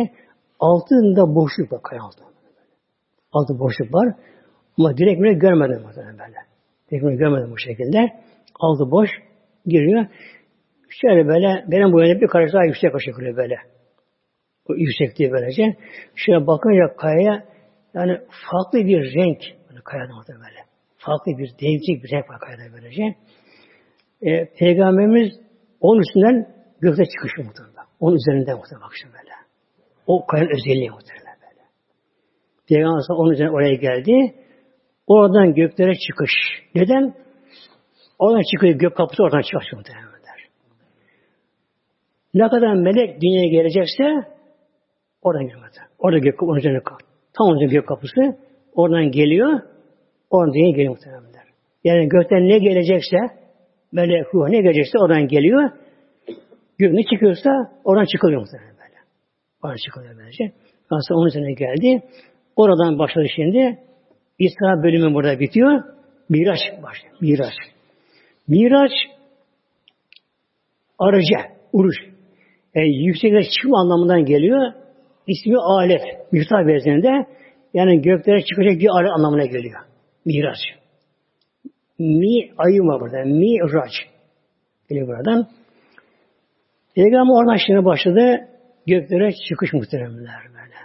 [0.60, 2.28] Altında boşluk var kaya altında.
[3.32, 4.16] Altı boşluk var.
[4.78, 6.34] Ama direkt bile görmedim böyle.
[6.92, 8.00] Direkt bile görmedim bu şekilde.
[8.60, 9.10] Altı boş
[9.66, 10.06] giriyor.
[10.90, 13.56] Şöyle böyle benim yönde bir karış daha yüksek aşağı böyle.
[14.70, 15.76] O yüksekliği böylece.
[16.16, 17.46] Şöyle bakınca kayaya
[17.94, 18.18] yani
[18.52, 20.60] farklı bir renk böyle kayada böyle.
[20.98, 23.04] Farklı bir değişik bir renk var kayada böylece.
[24.22, 25.32] E, Peygamberimiz
[25.80, 26.48] onun üstünden
[26.82, 27.86] gökte çıkışı muhtemelen.
[28.00, 29.34] Onun üzerinde muhtemelen bakışın böyle.
[30.08, 31.62] O kayanın özelliği muhtemelen böyle.
[32.70, 34.36] Peygamber onun üzerine oraya geldi.
[35.08, 36.32] Oradan göklere çıkış.
[36.76, 37.25] Neden?
[38.20, 40.16] Oradan çıkıyor gök kapısı oradan çıkıyor muhtemelen.
[42.36, 44.04] Ne kadar melek dünyaya gelecekse
[45.22, 45.70] oradan geliyor.
[46.00, 46.70] Orada gök kapısı,
[47.38, 48.38] Tam onun gök kapısı
[48.74, 49.60] oradan geliyor.
[50.30, 51.26] Oradan dünyaya geliyor muhtemelen.
[51.84, 53.18] Yani gökten ne gelecekse
[53.92, 55.70] melek ruh ne gelecekse oradan geliyor.
[56.78, 57.50] Gök ne çıkıyorsa
[57.84, 59.00] oradan çıkılıyor muhtemelen böyle.
[59.64, 60.52] Oradan çıkılıyor böylece.
[60.92, 62.04] Aslında onun üzerine geldi.
[62.56, 63.80] Oradan başladı şimdi.
[64.40, 65.84] İsra bölümü burada bitiyor.
[66.30, 67.16] Miraç başlıyor.
[67.22, 67.75] Miraç.
[68.48, 68.92] Miraç
[71.00, 71.36] aracı,
[71.74, 71.96] uruş.
[72.76, 74.74] Yani yükseklere çıkma anlamından geliyor.
[75.28, 76.02] İsmi alet.
[76.32, 77.26] Miftah benzeğinde
[77.74, 79.80] yani göklere çıkacak bir alet anlamına geliyor.
[80.26, 80.58] Miraç.
[82.00, 83.24] Mi ayıma burada.
[83.26, 83.92] Miraç.
[84.90, 85.48] Geliyor buradan.
[86.96, 88.48] Peygamber oradan şimdi başladı.
[88.88, 90.76] Göklere çıkış muhteremler böyle.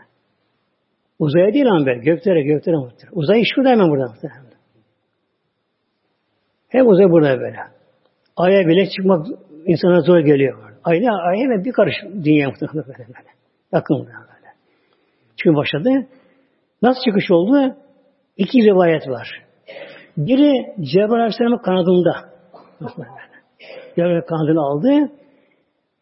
[1.18, 2.00] Uzaya değil ama böyle.
[2.00, 3.12] Göklere, göklere muhterem.
[3.12, 4.49] Uzay şurada hemen burada muhterem.
[6.70, 7.56] Hem uzay burada böyle.
[8.36, 9.26] Ay'a bile çıkmak
[9.66, 10.72] insana zor geliyor.
[10.84, 11.94] Ay'a, Ay'a hemen bir karış
[12.24, 13.28] dünya muhterem böyle böyle.
[13.72, 14.30] Yakın böyle.
[15.36, 16.06] Çünkü başladı.
[16.82, 17.76] Nasıl çıkış oldu?
[18.36, 19.42] İki rivayet var.
[20.16, 22.30] Biri Cebrail Aleyhisselam'ın kanadında.
[23.96, 25.12] Cebrail kanadını aldı.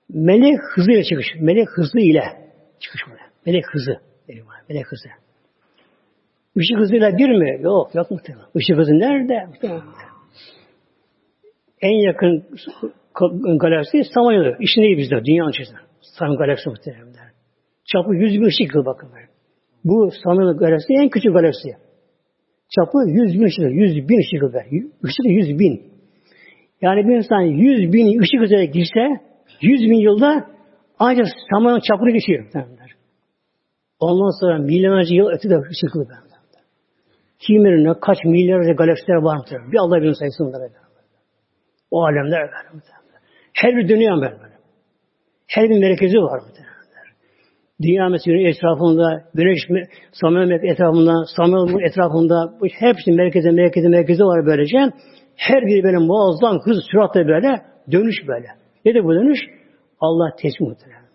[0.09, 1.27] Melek hızıyla çıkış.
[1.41, 2.23] Melek hızı ile
[2.81, 3.29] çıkış buraya.
[3.47, 4.01] Melek hızı.
[4.69, 5.09] Melek hızı.
[6.57, 7.63] Işık hızıyla bir mi?
[7.63, 8.47] Yok, yok muhtemelen.
[8.55, 9.47] Işık hızı nerede?
[9.47, 9.83] Muhtemelen.
[11.81, 12.45] En yakın
[13.61, 14.57] galaksi Samanyolu.
[14.61, 15.25] İşin değil bizde.
[15.25, 15.79] Dünyanın içinde.
[16.01, 17.09] Samanyolu galaksi muhtemelen.
[17.85, 19.09] Çapı 100 bin ışık yılı bakın.
[19.85, 21.69] Bu Samanyolu galaksi en küçük galaksi.
[22.75, 23.73] Çapı 100 bin ışık yılı.
[23.73, 24.63] 100 bin ışık yılı.
[25.05, 25.83] Işık 100 bin.
[26.83, 29.05] Yani bir insan 100 bin ışık hızıyla girse
[29.63, 30.47] 100 bin yılda
[30.99, 32.51] ancak Samanyolu çapını geçiyor.
[34.01, 36.07] Ondan sonra milyonlarca yıl ötede ışık yılı.
[37.39, 39.73] Kim bilir kaç milyarca galaksiler var mı?
[39.73, 40.88] Bir Allah bilir sayısı onlara.
[41.91, 42.89] O alemler böyle.
[43.53, 44.59] Her bir dünya böyle.
[45.47, 46.49] Her bir merkezi var mı?
[47.83, 49.59] Dünya mesela etrafında, güneş
[50.13, 54.79] Samanyolu etrafında, Samanyolu etrafında, bu hepsi merkeze, merkeze, merkeze var böylece.
[55.37, 57.63] Her biri böyle muazzam hız, süratle böyle
[57.93, 58.47] dönüş böyle.
[58.85, 59.39] Nedir bu dönüş?
[60.01, 61.09] Allah tesbih muhtemelen.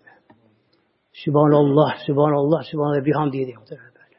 [1.12, 4.18] Sübhanallah, Sübhanallah, Sübhanallah bir hamdi diye muhtemelen böyle.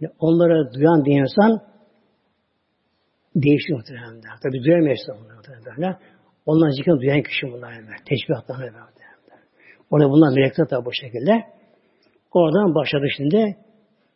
[0.00, 1.60] Yani onlara duyan bir insan
[3.34, 4.20] değişiyor muhtemelen.
[4.42, 5.96] Tabi duyamayız muhtemelen böyle.
[6.46, 7.96] Onların zikrini duyan kişi bunlar hemen.
[8.08, 8.80] Teşbihatlarına böyle.
[9.90, 11.44] Orada bunlar melekler tabi bu şekilde.
[12.32, 13.56] Oradan başladı şimdi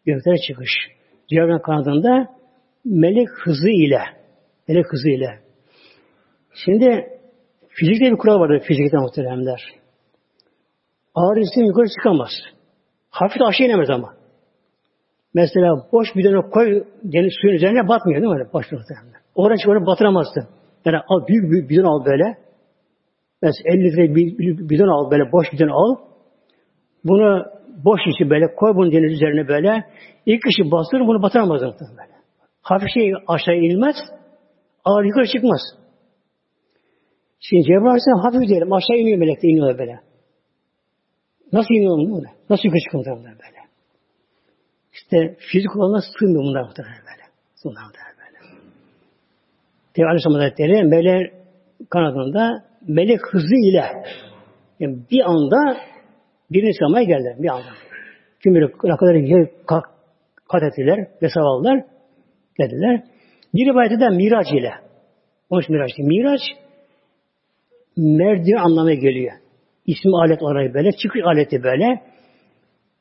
[0.07, 0.71] göklere çıkış.
[1.29, 2.29] Cebrail kanadında
[2.85, 4.01] melek hızı ile
[4.69, 5.41] melek hızı ile.
[6.65, 7.07] Şimdi
[7.69, 9.63] fizikte bir kural vardır fizikte muhteremler.
[11.15, 12.31] Ağır cisim yukarı çıkamaz.
[13.11, 14.15] Hafif aşağı inemez ama.
[15.35, 18.49] Mesela boş bir dönem koy deniz suyun üzerine batmıyor değil mi?
[18.53, 19.21] Boş muhteremler.
[19.35, 20.49] Oraya çıkıp batıramazsın.
[20.85, 22.39] Yani al, büyük büyük bidon al böyle.
[23.43, 25.97] Mesela 50 litre bir bidon al böyle boş bidon al.
[27.05, 27.45] Bunu
[27.85, 29.85] boş içi böyle koy bunun deniz üzerine böyle.
[30.27, 32.15] İlk kişi bastırır bunu batıramaz böyle.
[32.63, 33.97] Hafif şey aşağı inilmez.
[34.85, 35.61] Ağır yukarı çıkmaz.
[37.41, 38.73] Şimdi Cebrail Aleyhisselam hafif diyelim.
[38.73, 40.01] Aşağı iniyor melekler iniyorlar böyle.
[41.53, 42.25] Nasıl iniyor bunu?
[42.51, 43.54] Nasıl yukarı çıkıyor böyle?
[44.95, 47.25] İşte fizik olanlar sığmıyor bunlar muhtemelen böyle.
[47.65, 48.39] Bunlar muhtemelen böyle.
[49.95, 51.33] Peygamber Aleyhisselam Hazretleri melek
[51.91, 53.85] kanadında melek hızı ile
[54.81, 55.77] yani bir anda
[56.51, 57.37] birini sıramaya geldiler.
[57.39, 57.65] Bir anda.
[58.43, 59.85] Kim bilir ne kadar kat,
[60.49, 61.85] kat ettiler ve savallar
[62.61, 63.03] dediler.
[63.55, 64.73] Bir rivayette de Miraç ile.
[65.51, 66.09] Onun için Miraç değil.
[66.09, 66.41] Miraç
[67.97, 69.33] merdiven anlamına geliyor.
[69.87, 70.93] İsmi alet olarak böyle.
[70.93, 72.03] Çıkış aleti böyle.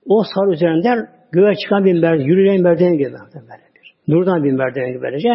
[0.06, 3.94] O sar üzerinden göğe çıkan bir merdiven, yürüyen merdiven gibi böyle bir.
[4.08, 5.30] Nurdan bir merdiven gibi böylece.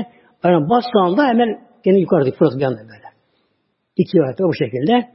[0.45, 3.09] Yani bastığı anda hemen gene yukarıda fırlatıp yandı böyle.
[3.97, 5.09] İki rivayette bu şekilde.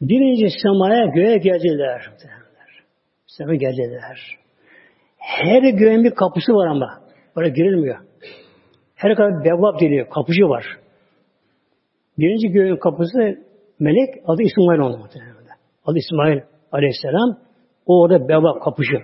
[0.00, 2.02] Birinci semaya göğe geldiler.
[3.26, 4.38] Semaya geldiler.
[5.18, 7.00] Her göğün bir kapısı var ama.
[7.36, 7.96] Oraya girilmiyor.
[8.94, 10.08] Her kadar bevvap deniyor.
[10.08, 10.64] Kapıcı var.
[12.18, 13.18] Birinci göğün kapısı
[13.80, 15.34] melek adı İsmail oldu muhtemelen.
[15.84, 16.40] Adı İsmail
[16.72, 17.43] aleyhisselam.
[17.86, 18.96] O orada bevvap kapıcı.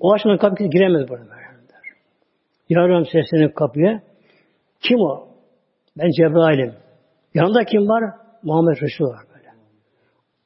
[0.00, 1.24] O açmadan kapı giremez burada.
[2.68, 4.02] Yavrum seslenip kapıya.
[4.80, 5.28] Kim o?
[5.98, 6.74] Ben Cebrail'im.
[7.34, 8.14] Yanında kim var?
[8.42, 9.48] Muhammed Resul var böyle.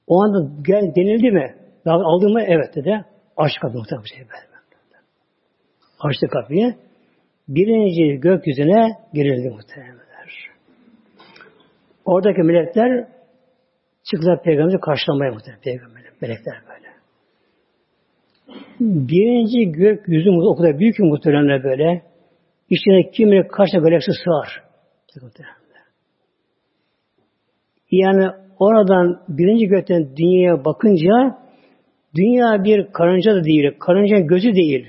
[0.06, 1.54] O anda gel denildi mi?
[1.86, 2.42] Aldın mı?
[2.42, 3.04] Evet dedi.
[3.36, 4.56] Aç kapı muhtemelen şey böyle.
[6.00, 6.74] Açtı kapıyı.
[7.48, 10.50] Birinci gökyüzüne girildi muhtemelenler.
[12.04, 13.08] Oradaki melekler
[14.10, 15.95] çıktılar peygamberi karşılamaya muhtemelen peygamber.
[16.20, 16.86] Melekler böyle.
[18.80, 22.02] Birinci gökyüzü o kadar büyük ki muhtemelen böyle.
[22.70, 24.62] İçine kimine kaç galaksi sığar.
[27.90, 31.38] Yani oradan birinci gökten dünyaya bakınca
[32.16, 33.70] dünya bir karınca da değil.
[33.80, 34.86] Karıncanın gözü değil.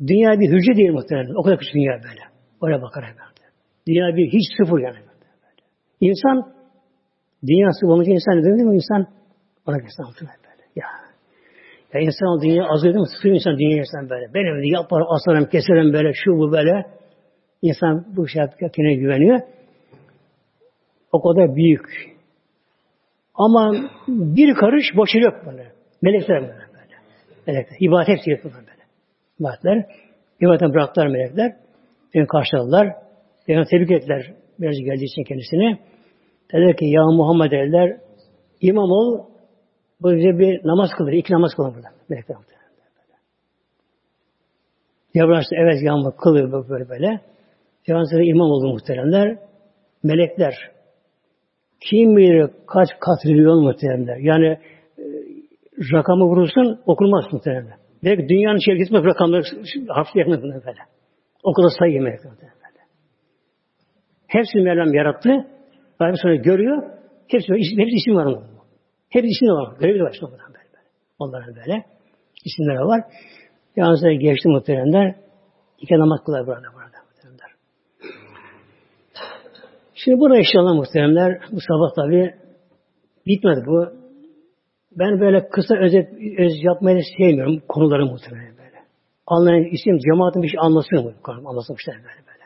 [0.00, 1.34] Dünya bir hücre değil muhtemelen.
[1.34, 2.20] O kadar küçük dünya böyle.
[2.60, 3.50] Oraya bakarak böyle.
[3.86, 4.96] Dünya bir hiç sıfır yani.
[4.96, 5.62] Böyle.
[6.00, 6.52] İnsan
[7.46, 9.06] dünya sıfır olunca insan ne değil mi insan?
[9.68, 10.62] İnsan muhtemelen böyle.
[10.76, 10.86] Ya.
[11.92, 13.06] Ya insan dünya az değil mi?
[13.16, 14.34] Sıfır insan dünya insan böyle.
[14.34, 16.86] Benim yaparım, asarım, keserim böyle, şu bu böyle.
[17.62, 19.40] İnsan bu şey kendine güveniyor.
[21.12, 22.14] O kadar büyük.
[23.34, 23.74] Ama
[24.08, 25.72] bir karış boşu yok böyle.
[26.02, 26.52] Melekler böyle.
[26.52, 26.94] böyle.
[27.46, 27.76] Melekler.
[27.80, 28.82] İbadet hepsi yapıyorlar böyle.
[29.38, 29.86] Melekler.
[30.40, 31.56] İmametten bıraktılar melekler.
[32.14, 32.88] Beni karşıladılar.
[33.48, 34.34] Beni tebrik ettiler.
[34.58, 35.78] Biraz geldiği için kendisine.
[36.52, 37.96] Dediler ki ya Muhammed dediler
[38.60, 39.33] imam ol
[40.04, 41.12] bu bize bir namaz kılır.
[41.12, 41.88] iki namaz kılır burada.
[42.08, 42.36] Melekler.
[45.14, 47.20] Cebrail evet yağmur kılıyor böyle böyle.
[47.86, 49.38] Cebrail imam oldu muhteremler.
[50.02, 50.54] Melekler.
[51.80, 54.16] Kim bilir kaç katrilyon muhteremler.
[54.16, 54.46] Yani
[54.98, 55.04] e,
[55.92, 57.74] rakamı vurursun okunmaz muhteremler.
[58.04, 59.42] Belki dünyanın çevresinde rakamları
[59.88, 60.78] harfli yakın böyle.
[61.42, 62.54] O kadar sayı melekler muhteremler.
[64.26, 65.30] Hepsini Mevlam yarattı.
[66.02, 66.82] Rabbim sonra görüyor.
[67.28, 68.53] Hepsi, hepsi isim var onun.
[69.14, 69.76] Hepsi isim var.
[69.80, 70.58] Görevi de var işte böyle, böyle.
[71.18, 71.84] Onların böyle
[72.44, 73.00] isimleri var.
[73.76, 75.14] Yalnız geçti muhteremler.
[75.78, 77.50] İki namaz kılar burada burada muhteremler.
[79.94, 82.34] Şimdi burada inşallah muhteremler bu sabah tabi
[83.26, 83.88] bitmedi bu.
[84.98, 86.08] Ben böyle kısa özet
[86.38, 88.78] öz yapmayı sevmiyorum konuları muhtemelen böyle.
[89.26, 91.14] Anlayan isim cemaatin bir şey anlasın mı?
[91.24, 92.44] Anlasın işte böyle böyle.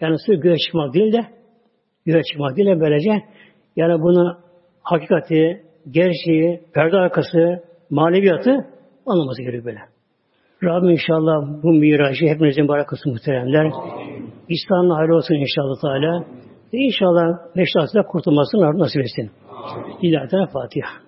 [0.00, 1.26] Yani sırf göğe çıkmak değil de
[2.06, 3.10] göğe çıkmak değil de böylece
[3.76, 4.38] yani bunu
[4.82, 8.66] hakikati, gerçeği, perde arkası, maneviyatı
[9.06, 9.80] anlaması gerekiyor böyle.
[10.62, 13.72] Rabbim inşallah bu miracı hepinizin barakası muhteremler.
[14.48, 16.24] İslam'la hayırlı olsun inşallah Teala.
[16.72, 19.30] Ve inşallah meşruatıyla kurtulmasını nasip etsin.
[20.02, 21.03] İlahi Fatiha.